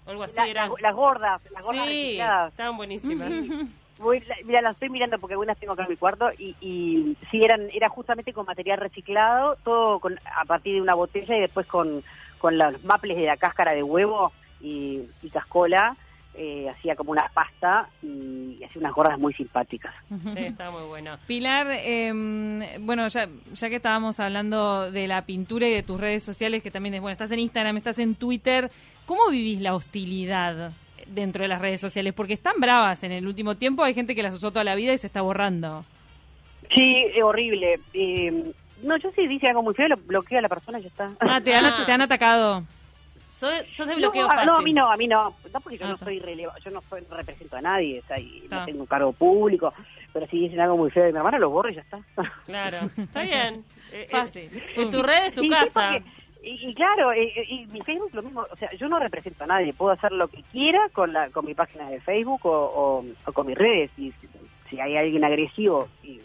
algo 0.06 0.22
así 0.22 0.40
era. 0.48 0.68
Las, 0.80 0.94
gordas, 0.94 1.42
las 1.50 1.62
gordas 1.62 1.86
Sí, 1.88 2.18
estaban 2.48 2.76
buenísimas. 2.76 3.30
mira, 4.44 4.62
las 4.62 4.74
estoy 4.74 4.90
mirando 4.90 5.18
porque 5.18 5.34
algunas 5.34 5.58
tengo 5.58 5.72
acá 5.72 5.84
en 5.84 5.90
mi 5.90 5.96
cuarto 5.96 6.30
y, 6.38 6.54
y 6.60 7.16
sí, 7.30 7.40
eran, 7.42 7.68
era 7.72 7.88
justamente 7.88 8.32
con 8.32 8.46
material 8.46 8.78
reciclado, 8.78 9.56
todo 9.64 10.00
con, 10.00 10.18
a 10.36 10.44
partir 10.44 10.74
de 10.74 10.82
una 10.82 10.94
botella 10.94 11.36
y 11.36 11.40
después 11.40 11.66
con 11.66 12.02
con 12.46 12.58
los 12.58 12.84
maples 12.84 13.16
de 13.16 13.24
la 13.24 13.36
cáscara 13.36 13.74
de 13.74 13.82
huevo 13.82 14.30
y, 14.60 15.00
cascola, 15.32 15.96
eh, 16.32 16.68
hacía 16.70 16.94
como 16.94 17.10
una 17.10 17.28
pasta 17.34 17.88
y, 18.04 18.62
hacía 18.62 18.78
unas 18.82 18.94
gordas 18.94 19.18
muy 19.18 19.34
simpáticas. 19.34 19.92
Sí, 20.08 20.30
está 20.36 20.70
muy 20.70 20.84
bueno. 20.84 21.18
Pilar, 21.26 21.66
em, 21.72 22.60
bueno, 22.86 23.08
ya, 23.08 23.28
ya 23.52 23.68
que 23.68 23.74
estábamos 23.74 24.20
hablando 24.20 24.92
de 24.92 25.08
la 25.08 25.22
pintura 25.22 25.66
y 25.66 25.72
de 25.72 25.82
tus 25.82 25.98
redes 25.98 26.22
sociales, 26.22 26.62
que 26.62 26.70
también 26.70 26.94
es, 26.94 27.00
bueno, 27.00 27.14
estás 27.14 27.32
en 27.32 27.40
Instagram, 27.40 27.78
estás 27.78 27.98
en 27.98 28.14
Twitter, 28.14 28.70
¿cómo 29.06 29.28
vivís 29.28 29.60
la 29.60 29.74
hostilidad 29.74 30.70
dentro 31.08 31.42
de 31.42 31.48
las 31.48 31.60
redes 31.60 31.80
sociales? 31.80 32.14
Porque 32.14 32.34
están 32.34 32.60
bravas 32.60 33.02
en 33.02 33.10
el 33.10 33.26
último 33.26 33.56
tiempo, 33.56 33.82
hay 33.82 33.94
gente 33.94 34.14
que 34.14 34.22
las 34.22 34.36
usó 34.36 34.52
toda 34.52 34.62
la 34.62 34.76
vida 34.76 34.92
y 34.92 34.98
se 34.98 35.08
está 35.08 35.20
borrando. 35.20 35.84
Sí, 36.72 37.06
es 37.12 37.24
horrible. 37.24 37.80
Eh, 37.92 38.52
no, 38.82 38.96
yo 38.98 39.10
sí 39.12 39.26
dice 39.26 39.48
algo 39.48 39.62
muy 39.62 39.74
feo, 39.74 39.88
lo 39.88 39.96
bloqueo 39.96 40.38
a 40.38 40.42
la 40.42 40.48
persona 40.48 40.78
y 40.78 40.82
ya 40.82 40.88
está. 40.88 41.10
Ah, 41.20 41.40
te 41.40 41.54
han, 41.54 41.66
ah. 41.66 41.84
te 41.84 41.92
han 41.92 42.02
atacado. 42.02 42.64
¿Sos, 43.28 43.86
de 43.86 43.96
bloqueo 43.96 44.22
no, 44.22 44.28
fácil? 44.28 44.46
No, 44.46 44.56
a 44.56 44.62
mí 44.62 44.72
no, 44.72 44.90
a 44.90 44.96
mí 44.96 45.06
no. 45.06 45.34
No, 45.52 45.60
porque 45.60 45.76
yo 45.76 45.84
ah, 45.84 45.90
no 45.90 45.96
soy 45.98 46.20
releva, 46.20 46.54
yo 46.64 46.70
no 46.70 46.80
soy, 46.88 47.02
represento 47.10 47.56
a 47.56 47.60
nadie, 47.60 48.00
o 48.00 48.06
sea, 48.06 48.18
y 48.18 48.46
no 48.50 48.64
tengo 48.64 48.80
un 48.80 48.86
cargo 48.86 49.12
público. 49.12 49.74
Pero 50.12 50.26
si 50.28 50.40
dicen 50.40 50.60
algo 50.60 50.78
muy 50.78 50.90
feo 50.90 51.04
de 51.04 51.12
mi 51.12 51.18
hermana, 51.18 51.38
lo 51.38 51.50
borro 51.50 51.68
y 51.68 51.74
ya 51.74 51.82
está. 51.82 52.00
Claro, 52.46 52.88
está 52.96 53.22
bien. 53.22 53.64
Eh, 53.92 54.02
eh, 54.02 54.06
fácil. 54.10 54.62
En 54.74 54.90
tu 54.90 55.02
red 55.02 55.26
es 55.26 55.34
tu 55.34 55.46
casa. 55.48 55.98
Y, 56.42 56.74
claro, 56.74 57.12
y, 57.12 57.66
mi 57.72 57.82
Facebook 57.82 58.10
lo 58.14 58.22
mismo, 58.22 58.46
o 58.50 58.56
sea, 58.56 58.70
yo 58.74 58.88
no 58.88 59.00
represento 59.00 59.44
a 59.44 59.48
nadie, 59.48 59.74
puedo 59.74 59.90
hacer 59.90 60.12
lo 60.12 60.28
que 60.28 60.44
quiera 60.44 60.88
con 60.92 61.12
la 61.12 61.28
con 61.30 61.44
mi 61.44 61.54
página 61.54 61.90
de 61.90 62.00
Facebook 62.00 62.40
o, 62.44 63.04
con 63.34 63.46
mis 63.46 63.58
redes. 63.58 63.90
Y 63.98 64.14
si, 64.70 64.80
hay 64.80 64.96
alguien 64.96 65.24
agresivo 65.24 65.88
y, 66.02 66.20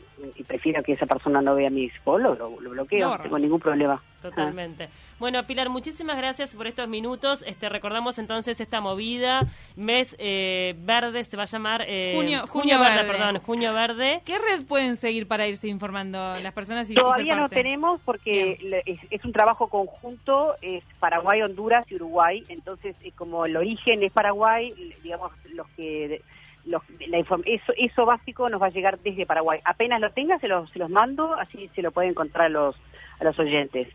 prefiero 0.47 0.83
que 0.83 0.93
esa 0.93 1.05
persona 1.05 1.41
no 1.41 1.55
vea 1.55 1.69
mis 1.69 1.91
polos, 1.99 2.37
lo, 2.37 2.49
bloqueo, 2.51 3.09
no, 3.09 3.19
tengo 3.21 3.39
ningún 3.39 3.59
problema. 3.59 4.01
Totalmente. 4.21 4.87
Bueno, 5.19 5.43
Pilar, 5.43 5.69
muchísimas 5.69 6.17
gracias 6.17 6.55
por 6.55 6.67
estos 6.67 6.87
minutos. 6.87 7.43
Este 7.47 7.69
Recordamos 7.69 8.17
entonces 8.19 8.59
esta 8.59 8.81
movida, 8.81 9.41
mes 9.75 10.15
eh, 10.19 10.75
verde, 10.79 11.23
se 11.23 11.37
va 11.37 11.43
a 11.43 11.47
llamar... 11.47 11.85
Eh, 11.87 12.13
junio, 12.15 12.45
junio, 12.47 12.79
verde, 12.79 13.03
perdón, 13.03 13.39
junio 13.39 13.73
verde. 13.73 14.21
¿Qué 14.25 14.37
red 14.37 14.65
pueden 14.65 14.97
seguir 14.97 15.27
para 15.27 15.47
irse 15.47 15.67
informando 15.67 16.39
las 16.39 16.53
personas? 16.53 16.89
Y 16.89 16.95
Todavía 16.95 17.35
no 17.35 17.49
tenemos 17.49 17.99
porque 18.01 18.83
es, 19.09 19.25
un 19.25 19.31
trabajo 19.31 19.67
conjunto, 19.67 20.55
es 20.61 20.83
Paraguay, 20.99 21.41
Honduras 21.41 21.85
y 21.89 21.95
Uruguay, 21.95 22.43
entonces 22.49 22.95
eh, 23.03 23.11
como 23.15 23.45
el 23.45 23.55
origen 23.57 24.03
es 24.03 24.11
Paraguay, 24.11 24.73
digamos, 25.03 25.31
los 25.53 25.67
que... 25.73 26.21
Los, 26.65 26.81
la 27.07 27.17
eso, 27.17 27.73
eso 27.77 28.05
básico 28.05 28.49
nos 28.49 28.61
va 28.61 28.67
a 28.67 28.71
llegar 28.71 28.99
desde 28.99 29.25
Paraguay. 29.25 29.59
Apenas 29.65 29.99
lo 29.99 30.11
tenga, 30.11 30.39
se 30.39 30.47
los, 30.47 30.69
se 30.71 30.79
los 30.79 30.89
mando, 30.89 31.33
así 31.35 31.69
se 31.75 31.81
lo 31.81 31.91
pueden 31.91 32.11
encontrar 32.11 32.45
a 32.45 32.49
los, 32.49 32.75
a 33.19 33.23
los 33.23 33.37
oyentes. 33.39 33.87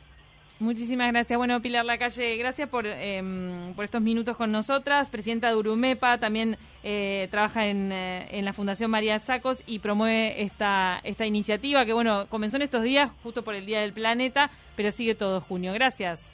Muchísimas 0.59 1.13
gracias. 1.13 1.37
Bueno, 1.37 1.61
Pilar 1.61 1.85
Lacalle, 1.85 2.37
gracias 2.39 2.69
por, 2.71 2.87
em, 2.87 3.75
por 3.75 3.85
estos 3.85 4.01
minutos 4.01 4.39
con 4.39 4.51
nosotras. 4.51 5.11
Presidenta 5.11 5.49
de 5.49 5.57
Urumepa, 5.57 6.17
también 6.17 6.57
eh, 6.83 7.29
trabaja 7.31 7.67
en, 7.67 7.93
eh, 7.93 8.27
en, 8.31 8.47
la 8.47 8.55
Fundación 8.55 8.91
María 8.91 9.19
Sacos 9.19 9.63
y 9.67 9.81
promueve 9.81 10.41
esta, 10.41 10.99
esta 11.05 11.27
iniciativa 11.27 11.85
que, 11.85 11.93
bueno, 11.93 12.27
comenzó 12.31 12.57
en 12.57 12.63
estos 12.63 12.83
días, 12.83 13.13
justo 13.23 13.43
por 13.43 13.55
el 13.55 13.67
Día 13.67 13.83
del 13.83 13.93
Planeta, 13.93 14.51
pero 14.77 14.91
sigue 14.91 15.15
todo 15.15 15.43
junio. 15.43 15.75
Gracias. 15.75 16.31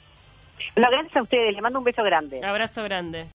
gracias 0.73 1.15
a 1.17 1.21
ustedes. 1.21 1.53
Le 1.53 1.61
mando 1.61 1.79
un 1.79 1.85
beso 1.85 2.01
grande. 2.01 2.39
Abrazo 2.45 2.81
grande. 2.83 3.25